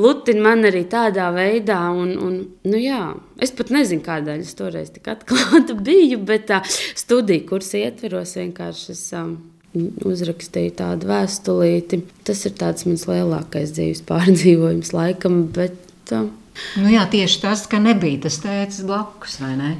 [0.00, 1.78] lutina man arī tādā veidā.
[1.96, 2.36] Un, un,
[2.68, 3.00] nu jā,
[3.42, 8.92] es pat nezinu, kādēļ es toreiz tik atklāta biju, bet tā studiju kursa ietveros vienkārši.
[8.96, 9.34] Es, um,
[9.72, 12.02] Uzrakstīju tādu vēstulīti.
[12.28, 15.46] Tas ir mans lielākais dzīves pārdzīvojums, laikam.
[15.56, 15.78] Bet,
[16.12, 16.28] uh,
[16.76, 19.70] Nu jā, tieši tas, ka nebija tas tēvs blakus, vai ne?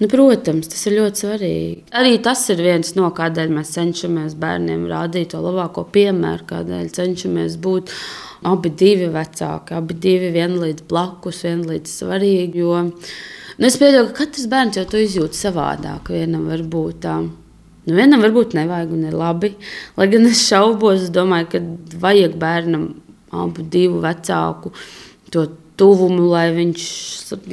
[0.00, 1.74] Nu, protams, tas ir ļoti svarīgi.
[2.00, 7.58] Arī tas ir viens no kādēļ mēs cenšamies bērniem rādīt to labāko piemēru, kādēļ cenšamies
[7.64, 7.92] būt
[8.48, 12.64] abi divi vecāki, abi divi vienlīdz blakus, vienlīdz svarīgi.
[12.64, 16.12] Jo nu, es pieņemu, ka katrs bērns jau to izjūt savādāk.
[16.12, 17.18] Vienam var būt tā.
[17.84, 19.52] Nu, vienam varbūt nevajag un ir labi.
[20.00, 21.64] Lai gan es šaubos, es domāju, ka
[22.00, 22.88] vajag bērnam
[23.34, 24.72] abu divu vecāku
[25.34, 25.48] to
[25.80, 26.86] tuvumu, lai viņš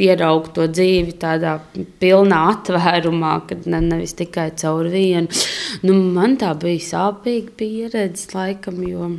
[0.06, 1.58] ieraugtu to dzīvi tādā
[2.02, 5.28] pilnā atvērumā, kad ne, nevis tikai caur vienu.
[5.86, 9.14] Nu, man tā bija sāpīga pieredze, laikam, jo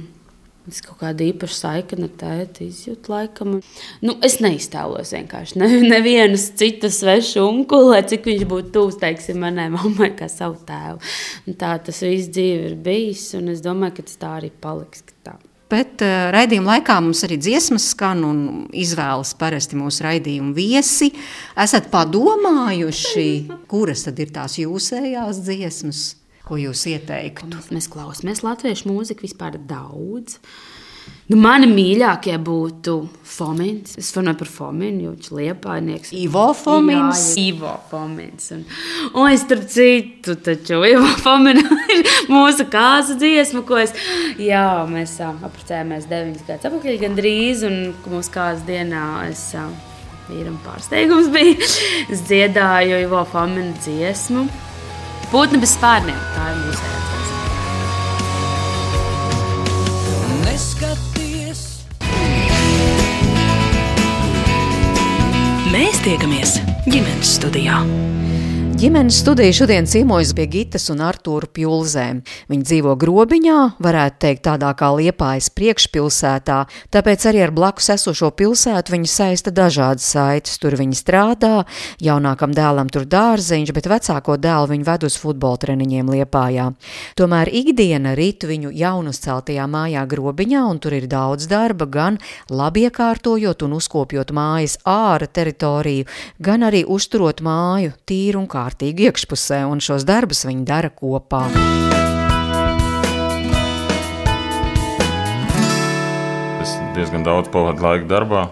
[0.70, 3.56] Es kaut kādu īpašu saikni ar tēti izjūtu, laikam.
[4.06, 9.40] Nu, es neiztēlos vienkārši ne, nevienas citas svešu unkuli, lai cik viņš būtu tūs, teiksim,
[9.42, 11.02] manai mammai, kā savu tēvu.
[11.50, 15.02] Un tā tas viss dzīve ir bijis, un es domāju, ka tas tā arī paliks.
[15.26, 15.34] Tā.
[15.72, 18.40] Bet uh, raidījuma laikā mums arī dziesmas skan un
[18.76, 21.08] izvēlas parasti mūsu raidījumu viesi.
[21.56, 23.28] Esat padomājuši,
[23.70, 26.02] kuras tad ir tās jūsējās dziesmas?
[26.42, 27.48] Ko jūs ieteiktu?
[27.54, 30.40] Mēs, mēs klausāmies latviešu mūziku vispār daudz.
[31.30, 32.96] Nu, mani mīļākie būtu
[33.32, 33.94] Fomins.
[34.00, 36.10] Es runāju par Fominu, jo viņš ir liepainieks.
[36.18, 37.22] Ivo Fomins.
[37.36, 38.48] Jā, Ivo Fomins.
[38.56, 38.64] Un,
[39.14, 41.62] un es starp citu, taču Ivo Fomina
[41.94, 43.94] ir mūsu kāza dziesma, ko es,
[44.42, 47.78] jā, mēs apprecējāmies deviņas gadus apakaļ gandrīz, un
[48.10, 49.46] mūsu kāza dienā es
[50.26, 51.70] vīram pārsteigums bija.
[52.10, 54.48] Es dziedāju Ivo Fomina dziesmu.
[55.30, 56.18] Putni bez spārniem.
[56.34, 57.51] Tā ir mūsu ēcās.
[66.02, 66.56] Tiekamies
[66.90, 67.76] ģimenes studijā.
[68.82, 72.16] Ģimenes studija šodien ciemojas pie Gitas un Artūra Pjulzēm.
[72.50, 76.56] Viņi dzīvo grobiņā, varētu teikt tādā kā Liepājas priekšpilsētā,
[76.90, 80.56] tāpēc arī ar blakus esošo pilsētu viņi saista dažādas saites.
[80.58, 81.62] Tur viņi strādā,
[82.02, 86.66] jaunākam dēlam tur dārziņš, bet vecāko dēlu viņi ved uz futbola treniņiem Liepājā.
[87.14, 92.18] Tomēr ikdiena rīt viņu jaunuzceltajā mājā grobiņā, un tur ir daudz darba, gan
[92.50, 96.10] labi iekārtojot un uzkopjot mājas āra teritoriju,
[96.42, 101.44] gan arī uzturot māju tīru un kārtību kārtīgi iekšpusē, un šos darbus viņi dara kopā.
[106.62, 108.48] Es diezgan daudz pavadu laiku darbā,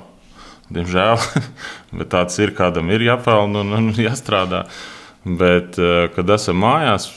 [0.71, 1.17] diemžēl,
[1.99, 4.67] bet tāds ir, kādam ir jāpelna un, un jāstrādā.
[5.25, 7.11] Bet, eh, kad esam mājās,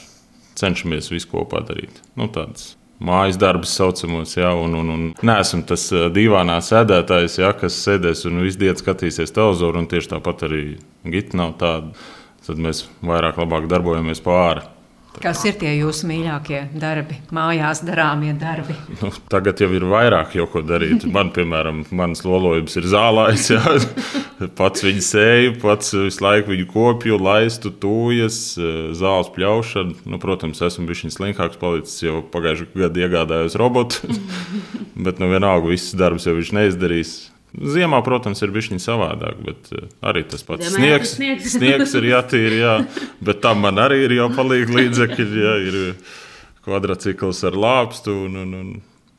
[0.56, 2.00] cenšamies visu kopā darīt.
[2.16, 7.52] Nu, tāds mājas darbus saucamos, ja, un, un, un neesam tas eh, dīvainā sēdētājs, ja,
[7.56, 10.66] kas sēdēs un visu dienu skatīsies televizoru, un tieši tāpat arī
[11.04, 11.92] gita nav tāda
[12.46, 14.64] tad mēs vairāk darbojamies pāri.
[15.22, 18.74] Kas ir tie jūsu mīļākie darbi, mājās darāmie darbi?
[18.98, 21.04] Nu, tagad jau ir vairāk, jau ko darīt.
[21.06, 23.52] Man, piemēram, mans lolojums ir zālājs.
[23.54, 23.76] Jā.
[24.58, 28.40] Pats viņu sēju, pats visu laiku viņu kopju, laistu, tūjas,
[28.98, 30.00] zāles pļaušanu.
[30.10, 34.10] Nu, protams, esmu bijis slinkāks palicis, jau pagājušajā gadā iegādājos robotu.
[35.06, 37.14] Bet nu, vienalga, visas darbus jau viņš neizdarīs.
[37.54, 41.14] Ziemā, protams, ir bijis savādāk, bet eh, arī tas pats Ziemā sniegs.
[41.18, 41.52] Sniegs.
[41.54, 42.74] sniegs ir jātīra, jā,
[43.24, 45.28] bet tam man arī ir jau palīdz līdzekļi.
[45.44, 45.78] Jā, ir
[46.64, 48.74] kvadrcikls ar lāpstu un, un, un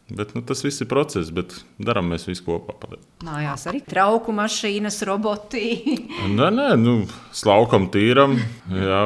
[0.06, 2.76] Bet, nu, tas viss ir process, bet darām mēs visi kopā.
[3.26, 5.64] Mājās arī trauku mašīnas, roboti.
[6.38, 6.94] nē, nē, nu,
[7.34, 8.36] slaukam, tīram.
[8.70, 9.00] Jā,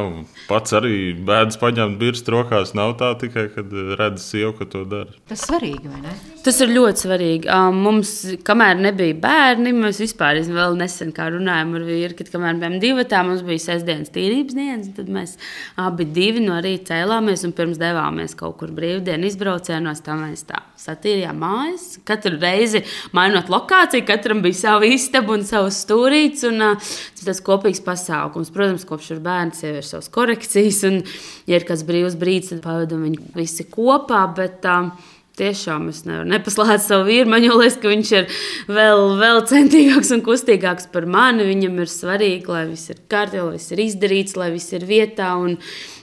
[0.50, 2.74] pats arī bēdas paņemt birs rokās.
[2.76, 5.16] Nav tā tikai, kad redz sievu, ka to dara.
[5.32, 6.18] Tas svarīgi, vai ne?
[6.44, 7.48] Tas ir ļoti svarīgi.
[7.80, 8.12] Mums,
[8.48, 13.24] kamēr nebija bērni, mēs vispār vēl nesen runājām ar vīru, kad kamēr bijām divi, tā
[13.24, 14.92] mums bija sestdienas tīrības dienas.
[15.00, 15.38] Tad mēs
[15.80, 20.04] abi divi no rīta cēlāmies un pirms devāmies kaut kur brīvdienu izbraucienos.
[20.04, 20.60] Tā mēs tā
[20.90, 21.86] satīrījām mājas.
[22.08, 22.84] Katru reizi
[23.16, 26.48] mainot lokāciju, katram bija sava istaba un savs stūrītis.
[26.50, 26.66] Un,
[27.20, 28.52] tas ir kopīgs pasākums.
[28.56, 31.00] Protams, kopš ir bērns, jau ir savas korekcijas, un,
[31.50, 34.26] ja ir kāds brīvs brīdis, tad pavadām viņu visi kopā.
[34.36, 37.30] Bet, uh, tiešām es nevaru nepaslēgt savu vīru.
[37.32, 38.28] Man liekas, ka viņš ir
[38.68, 41.48] vēl, vēl centīgāks un kustīgāks par mani.
[41.48, 45.32] Viņam ir svarīgi, lai viss ir kārtībā, lai viss ir izdarīts, lai viss ir vietā.
[45.40, 45.58] Un,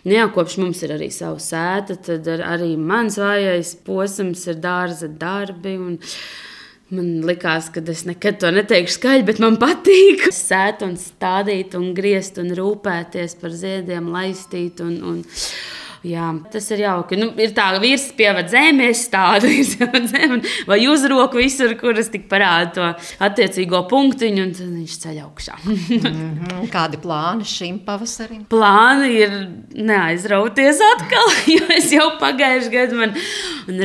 [0.07, 4.61] nu jā, kopš mums ir arī sava sēta, tad ar, arī mans vājais posms ir
[4.65, 5.79] dārza darbi.
[5.79, 6.01] Un,
[6.87, 11.89] Man liekas, ka es nekad to neteikšu skaļi, bet man patīk sēt un stādīt, un
[11.97, 14.79] griezt un rūpēties par ziediem, laistīt.
[14.85, 15.25] Un, un,
[16.05, 17.17] Jā, tas ir jauki.
[17.19, 19.49] Nu, ir tā, ka vīrs pievada zemi, es tādu
[20.13, 22.89] zemi, vai uzroku visur, kur es tik parādu to
[23.25, 25.57] attiecīgo punktiņu, un tad viņš ceļ augšā.
[25.67, 26.69] mm -hmm.
[26.73, 28.45] Kādi plāni šim pavasarim?
[28.51, 29.37] Plāni ir
[29.73, 33.15] neaizrauties atkal, jo es jau pagājušajā gadā man,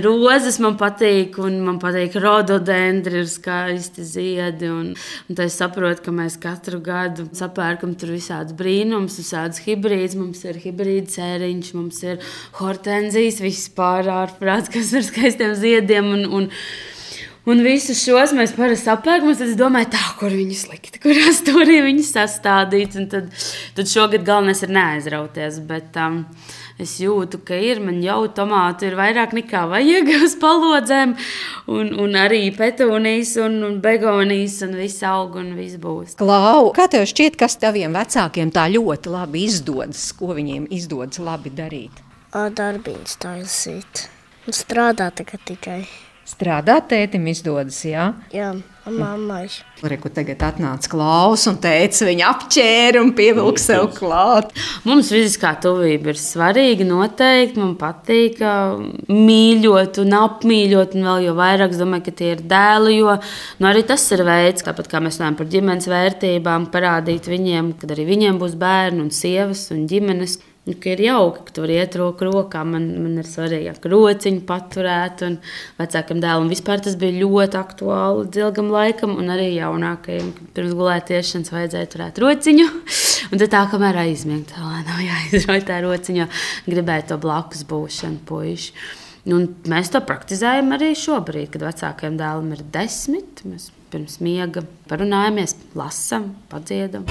[0.03, 4.93] rozes man patīk, un man patīk rododendri, ir skaisti ziedi, un,
[5.29, 10.43] un tad es saprotu, ka mēs katru gadu sapērkam tur visādus brīnums, visādus hibrīdus, mums
[10.45, 16.11] ir hibrīda sēriņš, mums ir hortenzijas, vispār ārprāts, kas ar skaistiem ziediem.
[16.15, 16.49] Un, un,
[17.49, 19.31] Un visus šos mēs parasti apēkam.
[19.33, 22.93] Tad es domāju, tā, kur viņi slikti, kurā stūrī viņi sastādīt.
[23.01, 23.31] Un tad,
[23.73, 25.57] tad šogad galvenais ir neaizrauties.
[25.65, 26.19] Bet, um,
[26.83, 27.81] es jūtu, ka ir.
[27.83, 31.15] Man jau tomātu ir vairāk nekā vajag uz palodzēm,
[31.71, 36.17] un, un arī petunijas, un, un begonijas, un viss aug, un viss būs.
[36.21, 41.53] Klau, kā tev šķiet, kas taviem vecākiem tā ļoti labi izdodas, ko viņiem izdodas labi
[41.55, 42.07] darīt?
[42.31, 44.07] darbiņus taisīt.
[44.47, 45.83] Un strādāt tikai.
[46.21, 48.11] Strādāt tētim izdodas, jā?
[48.29, 48.51] Jā,
[48.85, 49.47] mammai.
[49.81, 54.51] Reku tagad atnāca klaus un teica, viņa apķēra un pievilka sev klāt.
[54.85, 57.57] Mums fiziskā tuvība ir svarīga noteikti.
[57.57, 58.37] Man patīk
[59.09, 63.71] mīļot un apmīļot, un vēl jau vairāk es domāju, ka tie ir dēli, jo nu,
[63.71, 68.05] arī tas ir veids, tāpat kā mēs runājam par ģimenes vērtībām, parādīt viņiem, kad arī
[68.13, 70.37] viņiem būs bērni un sievas un ģimenes.
[70.61, 72.59] Nu, ir jauki, ka tur iet roku rokā.
[72.67, 75.39] Man, man ir svarīgi, ka rociņu paturēt, un
[75.79, 80.29] vecākam dēlam vispār tas bija ļoti aktuāli ilgam laikam, un arī jaunākajam.
[80.53, 82.67] Pirms gulētiešanas vajadzēja turēt rociņu.
[83.31, 86.25] Un tad tā, kamēr aizmiegt, tā nav jāizrauj tā rociņa,
[86.67, 88.73] gribēja to blakus būšanu puiši.
[89.31, 93.45] Un mēs to praktizējam arī šobrīd, kad vecākajam dēlam ir desmit.
[93.47, 97.07] Mēs pirms miega parunājamies, lasām, padziedam.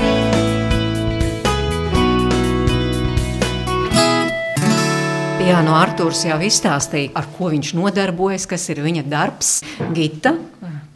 [5.50, 9.48] Jā, no Arthurs jau izstāstīja, ar ko viņš nodarbojas, kas ir viņa darbs.
[9.96, 10.36] Gita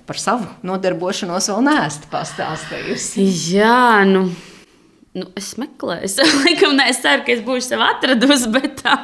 [0.06, 3.24] par savu nodarbošanos vēl neesmu pastāstījusi.
[3.50, 4.28] Jā, nu.
[5.14, 6.14] Nu, es meklēju, es
[6.44, 8.52] laikam nesaku, ka es būšu sev atradusi.
[8.54, 8.94] Bet, tā.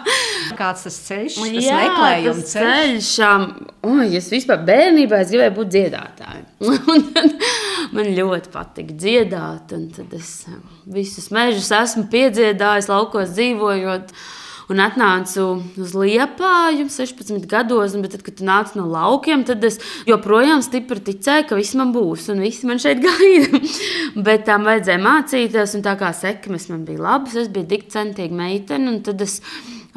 [0.58, 3.12] Kāds tas ceļš, tas Jā, meklējums tas ceļš?
[3.18, 6.44] ceļš es vispār bērnībā es gribēju būt dziedātāja.
[7.96, 10.44] man ļoti patīk dziedāt, un tad es
[10.86, 14.14] visus mežus esmu piedziedājis, laukos dzīvojot
[14.70, 15.46] un atnācu
[15.82, 17.96] uz Liepāju 16 gados.
[18.00, 21.92] Bet, tad, kad tu nāc no laukiem, tad es joprojām stipri ticēju, ka viss man
[21.96, 23.62] būs un viss man šeit gaida.
[24.16, 28.36] bet tam vajadzēja mācīties, un tā kā sekmes man bija labas, es biju tik centīga
[28.36, 28.98] meitene.
[29.06, 29.40] Tad es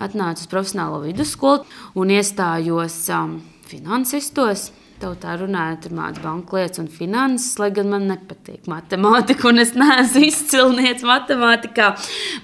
[0.02, 1.66] atnācu uz profesionālo vidusskolu
[2.02, 3.38] un iestājos um,
[3.70, 4.72] finansistos
[5.04, 9.76] tautā runājot, tur mācīja banku lietas un finanses, lai gan man nepatīk matemātika, un es
[9.78, 11.94] neesmu izcilnieks matemātikā.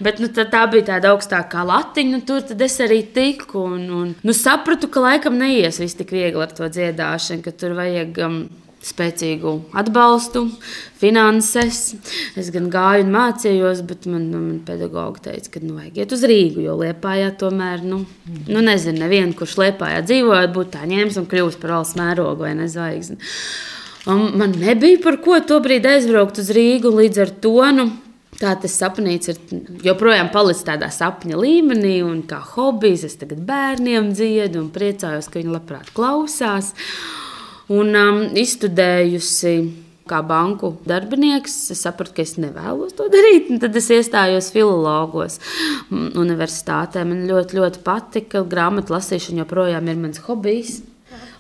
[0.04, 3.66] Bet nu, tā bija tāda augstākā latiņa, un tur es arī tiku.
[3.70, 7.78] Un, un, nu, sapratu, ka laikam neies viss tik viegli ar to dziedāšanu, ka tur
[7.80, 8.20] vajag.
[8.26, 8.42] Um,
[8.86, 10.46] spēcīgu atbalstu,
[11.00, 11.82] finanses.
[12.40, 16.16] Es gan gāju un mācījos, bet man, nu, man pedagogs teica, ka nu, vajag iet
[16.16, 18.04] uz Rīgu, jo Lietpājā tomēr, nu,
[18.48, 22.54] nu nezinu, nevienu, kurš Lietpājā dzīvojot, būtu tā ņēmis un kļuvis par valsts mērogu vai
[22.60, 23.20] nezvaigzni.
[24.10, 27.90] Un man nebija par ko to brīdi aizbraukt uz Rīgu, līdz ar to nu,
[28.40, 29.40] Tā tas sapnīts ir
[29.84, 35.42] joprojām palicis tādā sapņa līmenī, un kā hobijs es tagad bērniem dziedu un priecājos, ka
[35.42, 36.70] viņi labprāt klausās
[37.74, 39.54] un um, izstudējusi
[40.10, 43.52] kā banku darbinieks, es sapratu, ka es nevēlos to darīt.
[43.62, 47.06] Tad es iestājos mm, universitātē.
[47.06, 48.42] Man ļoti, ļoti patika.
[48.42, 50.82] Grāmatu lasīšana joprojām ir mans hobijs.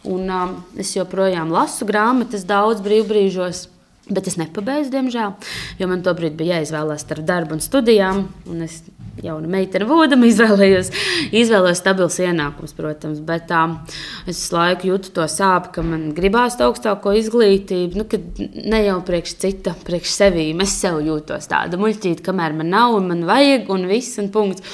[0.07, 3.67] Un, um, es joprojām lasu grāmatas daudz brīvbrīžos.
[4.09, 5.35] Bet es nepabeidzu, diemžēl,
[5.77, 8.23] jo man tobrīd bija jāizvēlās starp darbu un studijām.
[8.49, 8.79] Un es
[9.23, 10.91] jauna meitene būdama, izvēlējos,
[11.35, 13.21] izvēlējos stabilu ienākumu, protams.
[13.25, 13.63] Bet tā,
[14.29, 19.35] es laiku jūtu to sāpju, ka man gribās augstāko izglītību, nu, kad ne jau priekš
[19.43, 20.49] cita, priekš sevi.
[20.63, 24.65] Es sev jūtos tāda muļķīta, kamēr man nav un man vajag, un viss, un punkts.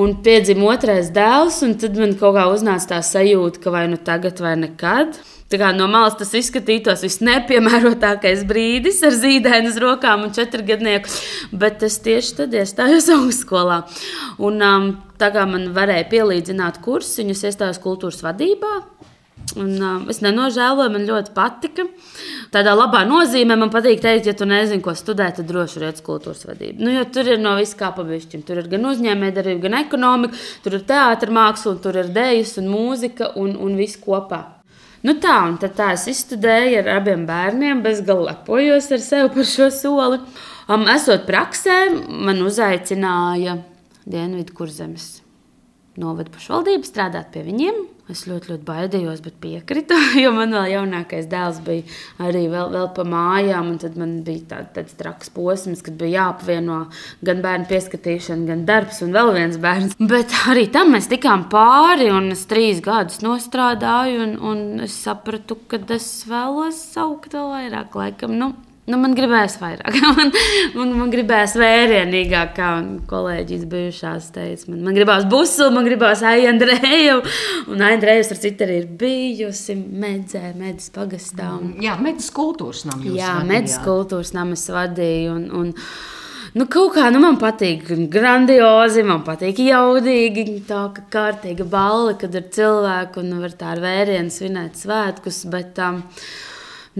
[0.00, 3.98] Un piedzima otrais dēls, un tad man kaut kā uznāca tā sajūta, ka vai nu
[3.98, 5.18] tagad, vai nekad.
[5.50, 11.10] No malas tas izskatītos visnepiemērotākais brīdis ar zīdaini uz rokām un četrgadnieku,
[11.50, 13.80] bet es tieši tad iestājos augstskolā.
[14.38, 14.86] Un, um,
[15.18, 18.70] tā kā man varēja pielīdzināt kursiņus, iestājos kultūras vadībā.
[19.58, 21.88] Un, uh, es nenožēloju, man ļoti patika.
[22.54, 26.46] Tādā labā nozīmē man patīk teikt, ja tu nezini, ko studēt, tad droši vien kultūras
[26.46, 26.78] vadība.
[26.86, 28.46] Nu, tur ir no viss kā pavisam.
[28.46, 33.34] Tur ir gan uzņēmējdarbība, gan ekonomika, tur ir teātris, māksla, tur ir dēļas un mūzika
[33.42, 34.59] un, un viss kopā.
[35.06, 39.70] Nu tā, un tā es izstudēju ar abiem bērniem, bezgalīgi lepojos ar sevi par šo
[39.72, 40.20] soli.
[40.70, 41.80] Um, esot praksē,
[42.28, 43.58] man uzaicināja
[44.10, 45.29] Dienvidu kurzemes
[45.98, 47.80] novada pašvaldību strādāt pie viņiem.
[48.10, 51.84] Es ļoti, ļoti baidījos, bet piekrītu, jo man vēl jaunākais dēls bija
[52.26, 53.68] arī vēl, vēl pa mājām.
[53.82, 56.80] Tad man bija tā, tāds traks posms, kad bija jāapvieno
[57.26, 59.94] gan bērnu pieskatīšana, gan darbs un vēl viens bērns.
[60.14, 65.60] Bet arī tam mēs tikām pāri, un es trīs gadus nostrādāju, un, un es sapratu,
[65.70, 67.94] ka es vēlos saukt vēl vairāk.
[68.00, 68.52] Laikam, nu,
[68.90, 70.32] Nu, man gribējās vairāk, man,
[70.74, 72.70] man, man gribējās vērienīgāk, kā
[73.10, 74.70] kolēģis bijušās teica.
[74.72, 77.20] Man, man gribās busu, man gribās Aijandreju,
[77.70, 81.52] un Aijandrejas ar citu arī ir bijusi medzē, medus pagastā.
[81.58, 81.76] Un...
[81.84, 83.12] Jā, medus kultūras namas.
[83.16, 85.36] Jā, medus kultūras namas vadīja.
[85.36, 85.76] Un, un,
[86.50, 92.34] Nu, kaut kā nu, man patīk grandiozi, man patīk jaudīgi, tā kā kārtīga balva, kad
[92.34, 95.44] ir cilvēki un var tā ar vērienu svinēt svētkus.
[95.52, 96.00] Bet, um,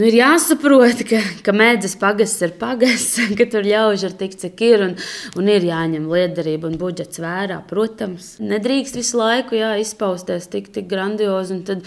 [0.01, 4.63] Nu, ir jāsaprot, ka, ka mēdzes pagasts ir pagasts, ka tur ļaužu ir tik, cik
[4.65, 4.95] ir, un,
[5.37, 7.59] un ir jāņem liederība un budžets vērā.
[7.69, 11.85] Protams, nedrīkst visu laiku jā, izpausties tik, tik grandiozi, un tad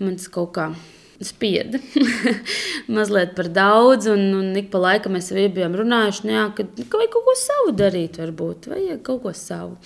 [0.00, 0.70] man tas kaut kā
[1.20, 1.82] spieda
[2.96, 4.08] mazliet par daudz.
[4.14, 7.36] Un, un ik pa laikam mēs bijām runājuši, nu, jā, ka, ka vajag kaut ko
[7.42, 9.76] savu darīt, varbūt vajag kaut ko savu.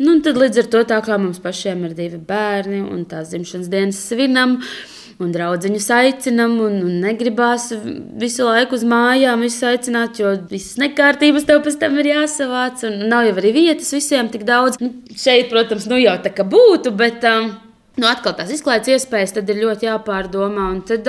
[0.00, 3.68] Nu, tad līdz ar to tā kā mums pašiem ir divi bērni un tās dzimšanas
[3.76, 4.62] dienas svinam
[5.20, 7.70] un draugus aicinām, un, un negribās
[8.20, 13.04] visu laiku uz mājām visus aicināt, jo visas nekārtības tev pēc tam ir jāsavāc, un
[13.12, 14.80] nav jau arī vietas visiem tik daudz.
[14.82, 17.28] Nu, šeit, protams, nu jau tā kā būtu, bet.
[17.28, 17.52] Um,
[17.92, 20.70] Nu, atkal tās izklaides iespējas ir ļoti jāpārdomā.
[20.72, 21.04] Un tad,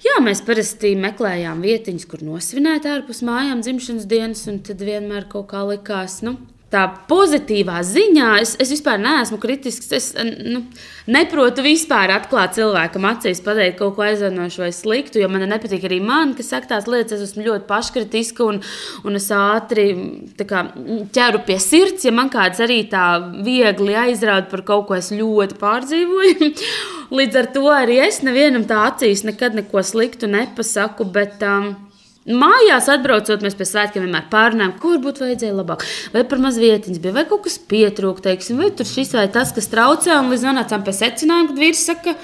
[0.00, 5.50] jā, mēs parasti meklējām vietiņas, kur nosvinēt ārpus mājām dzimšanas dienas, un tad vienmēr kaut
[5.50, 6.38] kā likās, nu,
[6.72, 9.88] tā pozitīvā ziņā es, es vispār neesmu kritisks.
[9.96, 10.60] Es nu,
[11.08, 16.02] neprotu vispār atklāt cilvēkam acīs, pateikt kaut ko aizvainošu vai sliktu, jo man nepatīk arī
[16.04, 17.22] man, kas saka tās lietas.
[17.22, 18.60] Es esmu ļoti paškritiska un,
[19.08, 19.88] un es ātri
[20.44, 20.66] kā,
[21.16, 22.04] ķeru pie sirds.
[22.04, 23.06] Ja man kāds arī tā
[23.46, 26.52] viegli aizrāda par kaut ko, es ļoti pārdzīvoju.
[27.18, 31.08] Līdz ar to arī es nevienam tā acīs nekad neko sliktu nepasaku.
[31.16, 31.72] Bet, um,
[32.28, 35.84] Mājās atbraucot, mēs pēc svētkiem vienmēr pārunājam, kur būtu vajadzēja labāk.
[36.12, 39.54] Vai par maz vietiņas bija, vai kaut kas pietrūka, teiksim, vai tur šis vai tas,
[39.56, 40.12] kas traucē.
[40.18, 42.14] Un līdz nonācām pie secinājuma, kad vīrs saka,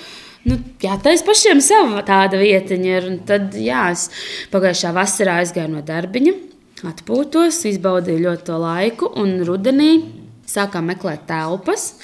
[0.45, 2.91] nu, jā, tā ir pašiem sava tāda vietiņa.
[2.99, 3.09] Ir.
[3.15, 4.11] Un tad, jā, es
[4.53, 6.37] pagājušā vasarā aizgāju no darbiņa,
[6.93, 9.95] atpūtos, izbaudīju ļoti to laiku, un rudenī
[10.51, 11.95] sākām meklēt telpas.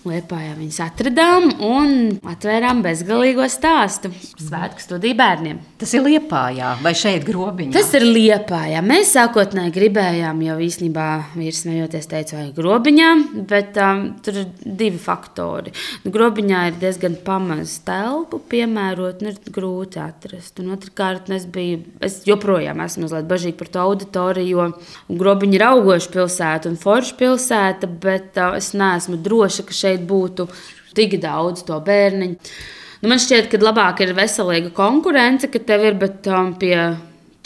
[0.00, 1.90] Liepājā viņas atradām un
[2.24, 4.08] atvērām bezgalīgo stāstu.
[4.40, 5.58] Svētku studiju bērniem.
[5.76, 7.74] Tas ir Liepājā vai šeit grobiņā?
[7.74, 8.80] Tas ir Liepājā.
[8.80, 13.10] Mēs sākotnēji gribējām jau īstenībā vīrs nejoties teica, vai grobiņā,
[13.50, 15.74] bet um, tur ir divi faktori.
[16.06, 20.64] Nu, grobiņā ir diezgan pamaz telpu, piemērot, un ir grūti atrast.
[20.64, 25.68] Un otrkārt, es biju, es joprojām esmu mazliet bažīgi par to auditoriju, jo grobiņa ir
[25.68, 30.48] augoša pilsēta un forša pilsēta, bet uh, es neesmu droša, ka šeit šeit būtu
[30.96, 32.56] tik daudz to bērniņu.
[33.00, 36.74] Nu, man šķiet, ka labāk ir veselīga konkurence, ka tev ir, bet um, pie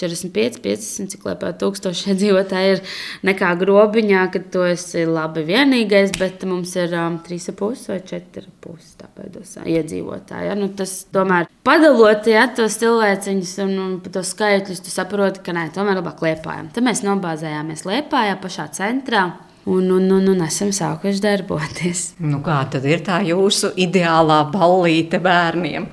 [0.02, 2.82] 45, 50, cik pat tūkstoši iedzīvotāji ir
[3.28, 9.54] nekā grobiņā, ka tu esi labi vienīgais, bet mums ir um, 3,5 vai 4,5 tāpēc
[9.76, 10.50] iedzīvotāji.
[10.50, 10.58] Ja?
[10.58, 15.68] Nu, tas tomēr padalot ja, tos cilvēciņus un, un tos skaitļus, tu saproti, ka nē,
[15.76, 16.74] tomēr labāk liepājam.
[16.74, 19.28] Tad mēs nobāzējāmies liepājā pašā centrā.
[19.64, 22.04] Un, un, un, un esam sākuši darboties.
[22.32, 25.88] Nu, kā tad ir tā jūsu ideālā ballīte bērniem?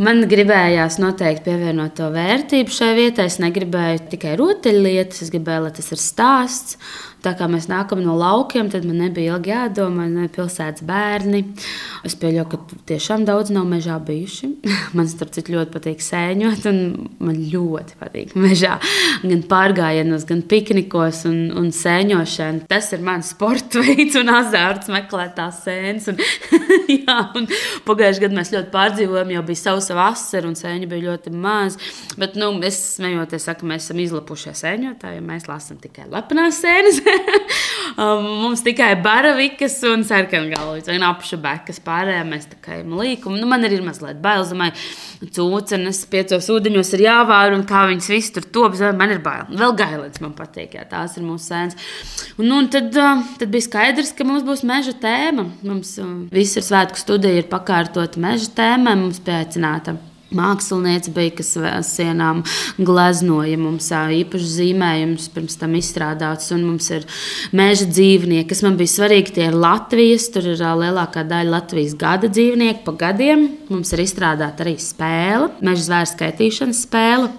[0.00, 3.26] Man gribējās noteikti pievienot to vērtību šai vietai.
[3.28, 6.78] Es negribēju tikai rotaļlietas, es gribēju, lai tas ir stāsts.
[7.20, 11.42] Tā kā mēs nākam no laukiem, tad man nebija ilgi jādomā, ne pilsētas bērni.
[12.06, 14.48] Es pieļauju, ka tiešām daudz nav mežā bijuši.
[14.96, 16.80] man starp citu ļoti patīk sēņot, un
[17.20, 18.78] man ļoti patīk mežā.
[19.24, 22.64] Gan pārgājienos, gan piknikos un, un sēņošana.
[22.70, 26.08] Tas ir mans sporta veids un azarts meklēt tās sēnes.
[26.14, 26.24] Un,
[27.02, 27.50] jā, un
[27.88, 31.76] pagājušajā gadā mēs ļoti pārdzīvojām, jau bija sausa vasara un sēņu bija ļoti maz.
[32.16, 37.04] Bet, nu, es smejoties, saku, mēs esam izlapušies sēņotāji, jo mēs lasām tikai lepnās sēnes.
[38.00, 43.36] Um, mums tikai baravikas un sarkangalvas un apšabekas pārējām mēs tā kā ejam līkumu.
[43.36, 44.76] Nu, man arī ir mazliet bail, domāju,
[45.36, 49.50] cūcenes piecos ūdeņos ir jāvāra un kā viņas viss tur tops, man ir bail.
[49.52, 51.90] Vēl gailēts man patīk, jā, tās ir mūsu sēnes.
[52.38, 55.50] Un, nu, un tad, uh, tad bija skaidrs, ka mums būs meža tēma.
[55.60, 59.98] Mums uh, viss ir svētku studija, ir pakārtota meža tēma, mums pieaicināta
[60.36, 61.52] Mākslinieci bija, kas
[61.90, 62.44] sienām
[62.78, 66.52] gleznoja mums īpašs zīmējums, pirms tam izstrādāts.
[66.54, 67.06] Un mums ir
[67.56, 69.34] meža dzīvnieki, kas man bija svarīgi.
[69.36, 73.48] Tie ir Latvijas, tur ir lielākā daļa Latvijas gada dzīvnieku pa gadiem.
[73.70, 77.30] Mums ir izstrādāta arī spēle, meža zvēru skaitīšanas spēle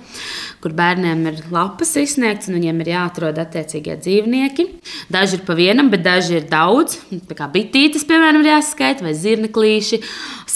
[0.62, 4.68] kur bērniem ir lapas izsniegts, un viņiem ir jāatrod attiecīgie dzīvnieki.
[5.12, 7.00] Daži ir pa vienam, bet daži ir daudz.
[7.30, 10.02] Tā kā bitītes, piemēram, ir jāskaita, vai zirneklīši,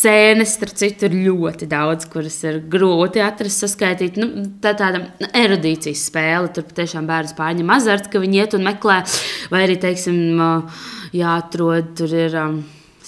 [0.05, 4.19] sēnes, starp citu, ir ļoti daudz, kuras ir grūti atrast, saskaitīt.
[4.21, 5.03] Nu, tā ir tāda
[5.33, 6.53] erudīcijas spēle.
[6.53, 9.01] Tur patiešām bērns pārņem azarts, ka viņi iet un meklē,
[9.53, 10.41] vai arī, teiksim,
[11.15, 12.39] jāatrod tur ir.
[12.45, 12.63] Um,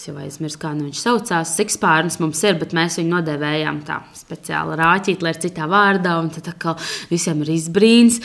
[0.08, 1.56] jau aizmirsu, kā nu viņš saucās.
[1.58, 6.14] Sikspārns mums ir, bet mēs viņu nodēvējām tā speciāli rāķīt, lai ir citā vārdā.
[6.22, 6.78] Un tad atkal
[7.12, 8.22] visiem ir izbrīns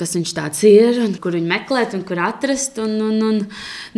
[0.00, 2.78] kas viņš tāds ir, un kur viņu meklēt, un kur atrast.
[2.82, 3.40] Un, un, un,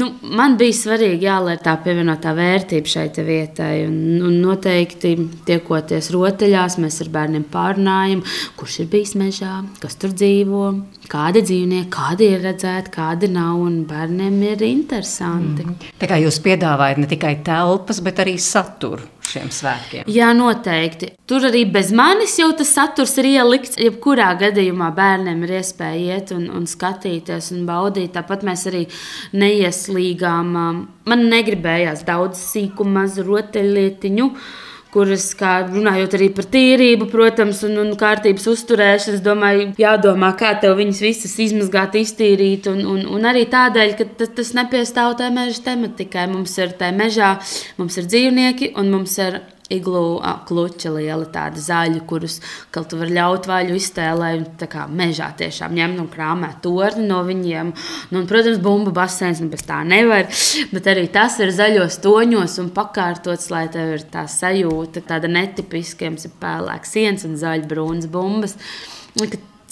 [0.00, 3.72] nu, man bija svarīgi, jā, lai tā pievienotā vērtība šai vietai.
[3.88, 3.96] Un,
[4.28, 5.14] un noteikti
[5.48, 8.24] tiekoties rotaļās, mēs ar bērniem pārunājam,
[8.58, 10.66] kurš ir bijis mežā, kas tur dzīvo,
[11.12, 13.50] kādi dzīvnieki, kādi ir redzēti, kādi nav.
[13.62, 15.66] Bērniem ir interesanti.
[15.66, 15.90] Mm.
[16.00, 20.08] Tā kā jūs piedāvājat ne tikai telpas, bet arī saturu šiem svētkiem.
[20.10, 21.12] Jā, noteikti.
[21.28, 23.78] Tur arī bez manis jau tas saturs ir ielikts.
[23.80, 28.12] Jebkurā gadījumā bērniem ir iespēja iet un, un skatīties un baudīt.
[28.16, 28.82] Tāpat mēs arī
[29.38, 30.52] neieslīgām.
[30.64, 34.30] Um, man negribējās daudz sīku, mazu rotaļlietiņu
[34.92, 40.52] kuras, kā runājot arī par tīrību, protams, un, un kārtības uzturēšanu, es domāju, jādomā, kā
[40.60, 42.68] tev viņas visas izmazgāt, iztīrīt.
[42.72, 46.28] Un, un, un arī tādēļ, ka tas, tas nepiestāv tā meža tematikai.
[46.32, 47.34] Mums ir tā mežā,
[47.80, 49.40] mums ir dzīvnieki un mums ir
[49.76, 52.38] iglu kluča liela, tāda zaļa, kurus
[52.72, 54.32] tu vari ļaut vaļu iztēlē.
[54.60, 57.72] Tā kā mežā tiešām ņemt un krāmēt torni no viņiem.
[58.12, 60.28] Nu, un, protams, bumbu basēns nu, bez tā nevar.
[60.72, 66.08] Bet arī tas ir zaļos toņos un pakārtots, lai tev ir tā sajūta, tāda netipiska,
[66.08, 68.58] jums ir pēlēks siens un zaļbrūns bumbas.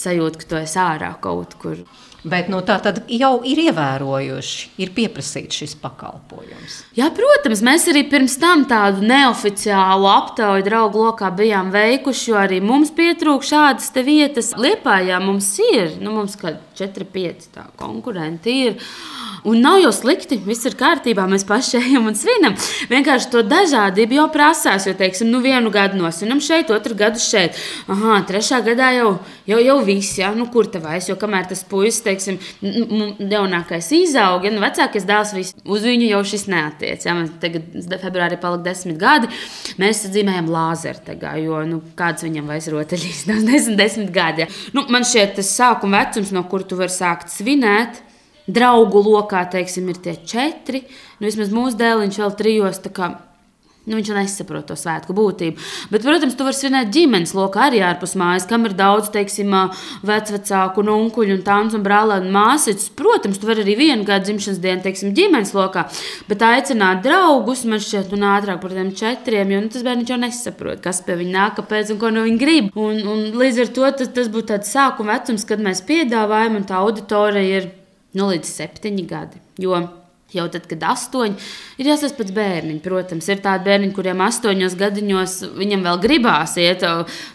[0.01, 1.83] Sajūta, ka tu esi ārā kaut kur.
[2.21, 6.75] Bet nu, tā tad jau ir ievērojuši, ir pieprasīts šis pakalpojums.
[6.93, 12.59] Jā, protams, mēs arī pirms tam tādu neoficiālu aptauju draugu lokā bijām veikuši, jo arī
[12.61, 14.51] mums pietrūka šādas vietas.
[14.53, 18.77] Liepājā mums ir, nu, mums kā 4-5 konkurenti ir.
[19.47, 22.53] Un nav jau slikti, viss ir kārtībā, mēs paši ejam un svinam.
[22.91, 27.57] Vienkārši to dažādību jau prasās, jo, teiksim, nu vienu gadu nosvinam šeit, otru gadu šeit.
[27.89, 29.15] Aha, trešā gadā jau,
[29.49, 32.37] jau, jau viss, jā, nu kur te vairs, jo kamēr tas puisis, teiksim,
[33.31, 35.33] jaunākais izaug, ja nu vecākais dēls,
[35.65, 37.09] uz viņu jau šis neatiec.
[37.09, 37.73] Jā, man tagad
[38.03, 39.31] februārī palika desmit gadi,
[39.81, 44.45] mēs dzīvējam lāzertegā, jo, nu, kāds viņam vairs rotaļīs, desmit, desmit gadi.
[44.45, 44.53] Jā.
[44.77, 48.03] Nu, man šķiet, tas sākuma vecums, no kur tu vari sākt svinēt,
[48.47, 50.85] draugu lokā, teiksim, ir tie četri.
[51.19, 52.81] Nu, vismaz mūsu dēliņš vēl trijos.
[53.81, 55.57] Nu, viņš nesaprot to svētku būtību.
[55.89, 59.55] Bet, protams, tu vari svinēt ģimenes lokā arī ārpus mājas, kam ir daudz, teiksim,
[60.05, 62.91] vecvecāku, un onkuļu, un tāns un brālē un māsas.
[62.93, 65.87] Protams, tu vari arī vienu gadu dzimšanas dienu, teiksim, ģimenes lokā,
[66.29, 70.21] bet aicināt draugus man šķiet, un ātrāk par tiem četriem, jo nu, tas bērns jau
[70.27, 72.71] nesaprot, kas pie viņa nāk, kāpēc un ko no viņa grib.
[72.77, 76.69] Un, un līdz ar to tas, tas būtu tāds sākuma vecums, kad mēs piedāvājam, un
[76.69, 77.71] tā auditorija ir
[78.17, 79.41] nu, līdz septiņi gadi.
[79.61, 79.79] Jo
[80.31, 81.35] Jau tad, kad astoņi
[81.81, 82.81] ir jāsaka pēc bērniņa.
[82.85, 86.85] Protams, ir tādi bērni, kuriem astoņos gadiņos viņam vēl gribās iet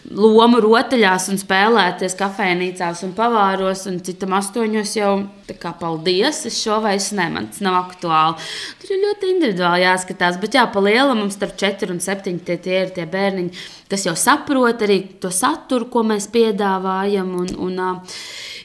[0.09, 5.11] lomu rotaļās un spēlēties kafejnīcās un pavāros, un citam astoņos jau
[5.47, 8.49] tā kā paldies, es šo vairs ne, man tas nav aktuāli.
[8.81, 12.57] Tur ir ļoti individuāli jāskatās, bet jā, pa lielam mums starp četri un septiņi tie,
[12.65, 17.33] tie ir tie bērniņi, kas jau saprot arī to saturu, ko mēs piedāvājam.
[17.43, 17.81] Un, un,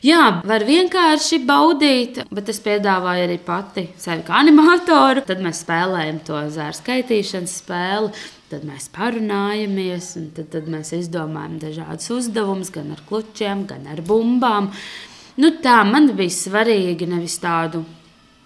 [0.03, 5.23] Jā, var vienkārši baudīt, bet es piedāvāju arī pati sevi kā animatoru.
[5.29, 8.11] Tad mēs spēlējam to zāru skaitīšanas spēli.
[8.51, 14.03] Tad mēs parunājamies, un tad, tad mēs izdomājam dažādus uzdevumus, gan ar klučiem, gan ar
[14.05, 14.73] bumbām.
[15.39, 17.85] Nu, tā man bija svarīgi nevis tādu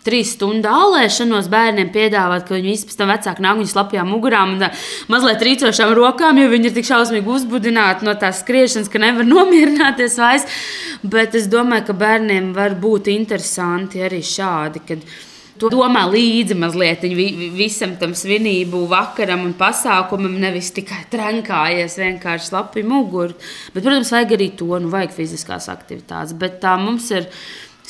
[0.07, 4.67] trīs stundu ālēšanos bērniem piedāvāt, ka viņi vispār tam vecāki nāk viņu slapjām mugurām un
[5.13, 10.19] mazliet rīcošām rokām, jo viņi ir tik šausmīgi uzbudināti no tās skriešanas, ka nevar nomierināties
[10.23, 10.49] vairs.
[11.07, 14.85] Bet es domāju, ka bērniem var būt interesanti arī šādi.
[15.57, 17.05] Tu domā līdzi mazliet
[17.57, 23.37] visam tam svinību vakaram un pasākumam, nevis tikai trenkājies vienkārši lapi muguru.
[23.73, 26.37] Bet, protams, vajag arī to, nu, vajag fiziskās aktivitātes.
[26.37, 27.31] Bet tā mums ir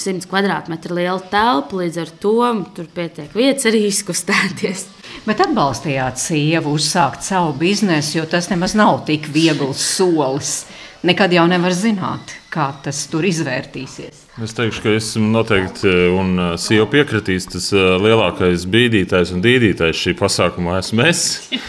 [0.00, 2.36] 100 kvadrātmetru liela telpa, līdz ar to
[2.76, 4.86] tur pietiek vietas arī izkustēties.
[5.26, 10.66] Bet atbalstījāt sievu uzsākt savu biznesu, jo tas nemaz nav tik viegls solis.
[11.06, 14.24] Nekad jau nevar zināt, kā tas tur izvērtīsies.
[14.42, 20.02] Es teikšu, ka esmu noteikti, un uh, sieva piekritīs, tas uh, lielākais bīdītājs un dīdītājs
[20.02, 21.26] šī pasākumā esmu es.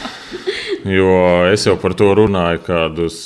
[0.87, 1.09] Jo
[1.51, 3.17] es jau par to runāju kādus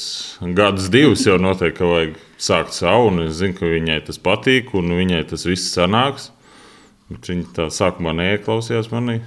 [0.56, 4.74] gadus, divus jau noteikti, ka vajag sākt savu, un es zinu, ka viņai tas patīk,
[4.78, 6.32] un viņai tas viss sanāks.
[7.12, 9.20] Bet viņa tā sākumā neieklausījās manī.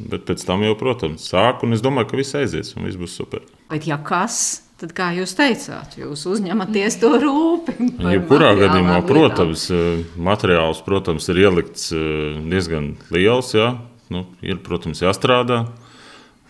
[0.00, 3.16] Bet pēc tam jau, protams, sāk, un es domāju, ka viss aizies, un viss būs
[3.20, 3.42] super.
[3.68, 7.76] Bet, ja kas, tad, kā jūs teicāt, jūs uzņematies to rūpi?
[8.14, 13.52] Jebkurā gadījumā, protams, eh, materiāls protams, ir ielikts eh, diezgan liels.
[13.56, 13.74] Jā.
[14.10, 15.62] Nu, ir, protams, jāstrādā,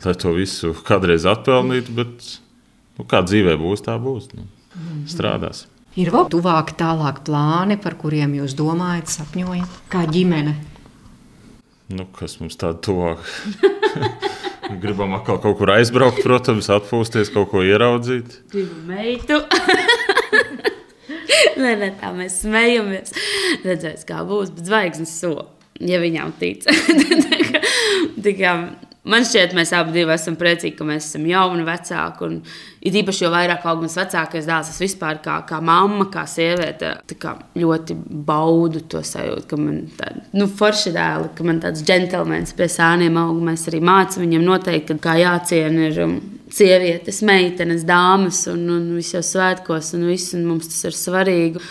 [0.06, 2.30] lai to visu kādreiz atpelnītu, bet
[2.98, 4.30] nu, kā dzīvē būs, tā būs.
[4.36, 4.46] Nu,
[5.10, 5.66] strādās.
[5.98, 10.52] Ir vēl tuvāki tālāk plāni, par kuriem jūs domājat, sapņojat, kā ģimene.
[11.90, 13.24] Nu, kas mums tāda tuvāk?
[14.82, 18.36] Gribam atkal kaut kur aizbraukt, protams, atpūsties, kaut ko ieraudzīt.
[18.52, 19.40] Gribu meitu.
[21.60, 23.10] nē, nē, tā mēs smejamies.
[23.66, 25.48] Redzēs, kā būs, bet zvaigznes sola,
[25.82, 26.62] ja viņām tic.
[26.70, 27.64] Tā kā-
[28.22, 28.52] tā kā
[29.08, 32.26] Man šķiet, mēs abi esam priecīgi, ka mēs esam jauni, vecāki.
[32.26, 32.34] Un,
[32.84, 36.92] it īpaši, jo vairāk aug mans vecākais dēls, es vispār kā, kā mamma, kā sieviete,
[37.22, 37.96] kā ļoti
[38.28, 43.16] baudu to sajūtu, ka man tāda nu, forša dēla, ka man tāds džentlmenis pie sāniem
[43.22, 43.40] aug.
[43.46, 46.18] Mēs arī mācām viņam noteikti, kā jāciena ir um,
[46.52, 51.64] sievietes, meitenes, dāmas un, un visos svētkos, un, viss, un mums tas ir svarīgi.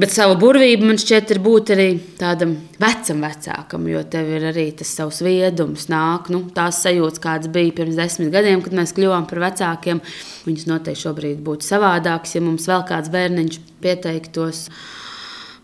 [0.00, 1.86] Bet savu burvību man šķiet, ir būt arī
[2.16, 7.50] tādam vecam, vecākam, jo tev ir arī tas savs viedums, nāk, nu, tās sajūtas, kādas
[7.52, 10.00] bija pirms desmit gadiem, kad mēs kļuvām par vecākiem.
[10.46, 14.62] Viņas noteikti šobrīd būtu savādākas, ja mums vēl kāds bērniņš pieteiktos.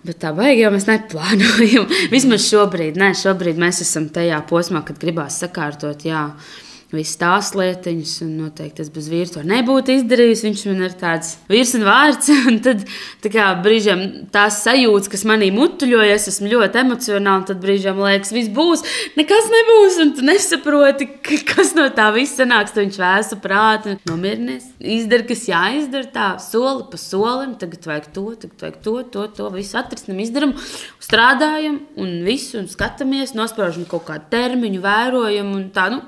[0.07, 1.89] Bet tā baigi jau mēs neplānojam.
[2.15, 6.05] Vismaz šobrīd, ne, šobrīd mēs esam tajā posmā, kad gribās sakārtot.
[6.07, 6.27] Jā.
[6.97, 10.45] Visas tās lietiņas, un noteikti tas bez vīra to nebūtu izdarījis.
[10.47, 12.31] Viņš man ir tāds vīrs un vārds.
[12.51, 12.85] Un tad
[13.33, 17.47] kā, brīžiem tās sajūtas, kas manī mutuļoja, es esmu ļoti emocionāli.
[17.49, 18.85] Tad brīžiem liekas, viss būs,
[19.19, 19.99] nekas nebūs.
[20.05, 22.75] Un tu nesaproti, ka- kas no tā viss sanāks.
[22.75, 26.11] Tad viņš vēsu prātu, nomierinies, izdara, kas jāizdara.
[26.17, 30.55] Tā soli pa solim, tagad vajag to, tagad vajag to, to, to visu atrisinām, izdarām,
[31.03, 35.89] strādājam un visu un skatāmies, nospraužam kaut kādu termiņu, vērojam un tā.
[35.93, 36.03] Nu,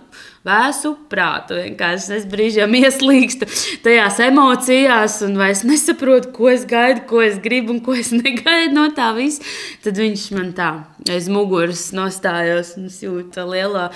[0.49, 1.59] Vēsu prātu.
[1.59, 3.49] Vienkārši es brīžiem ieslīgstu
[3.85, 8.75] tajās emocijās, un vairs nesaprotu, ko es gaidu, ko es gribu un ko es negaidu
[8.77, 9.45] no tā visa.
[9.85, 10.71] Tad viņš man tā
[11.09, 13.89] aiz muguras nostājās un es jūtu lielo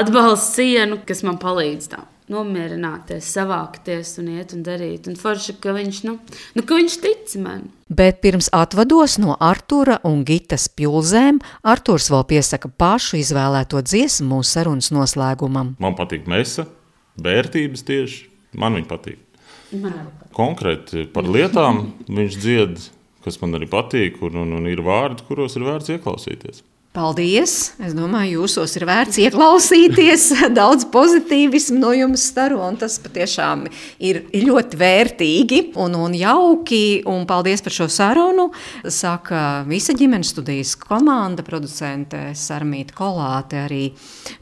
[0.00, 2.02] atbalstu sienu, kas man palīdz tā.
[2.30, 5.08] Nomierināties, savākties un iet un darīt.
[5.10, 6.16] Un forši, ka viņš, nu,
[6.54, 7.64] nu, ka viņš tic man.
[7.90, 14.54] Bet pirms atvados no Artura un Gitas pulzēm, Arturs vēl piesaka pašu izvēlēto dziesmu mūsu
[14.54, 15.74] sarunas noslēgumam.
[15.82, 16.68] Man patīk mesa,
[17.18, 18.22] vērtības tieši.
[18.58, 19.18] Man viņa patīk.
[20.34, 22.80] Konkrēti par lietām viņš dzied,
[23.26, 26.64] kas man arī patīk, un, un, un ir vārdi, kuros ir vērts ieklausīties.
[26.90, 27.76] Paldies!
[27.78, 30.24] Es domāju, jūsos ir vērts ieklausīties.
[30.58, 33.62] Daudz pozitīvismu no jums staru, un tas patiešām
[34.02, 37.04] ir ļoti vērtīgi un, un jauki.
[37.06, 38.48] Un paldies par šo sarunu.
[38.90, 43.84] Saka visa ģimenes studijas komanda, producente Sarmīta Kolāte, arī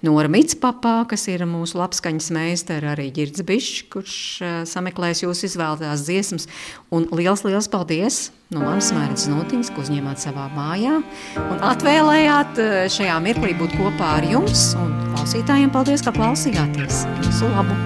[0.09, 6.09] Nora Mitspapā, kas ir mūsu labskaņas meistara, arī Girds Bišs, kurš eh, sameklēs jūsu izvēlētās
[6.09, 6.49] dziesmas.
[6.89, 8.31] Un liels, liels paldies!
[8.49, 10.95] No manas mērķis notiņas, ko uzņēmāt savā mājā
[11.43, 14.71] un atvēlējāt eh, šajā mirklī būt kopā ar jums.
[14.81, 17.05] Un klausītājiem paldies, ka klausījāties.
[17.27, 17.77] Visu labu!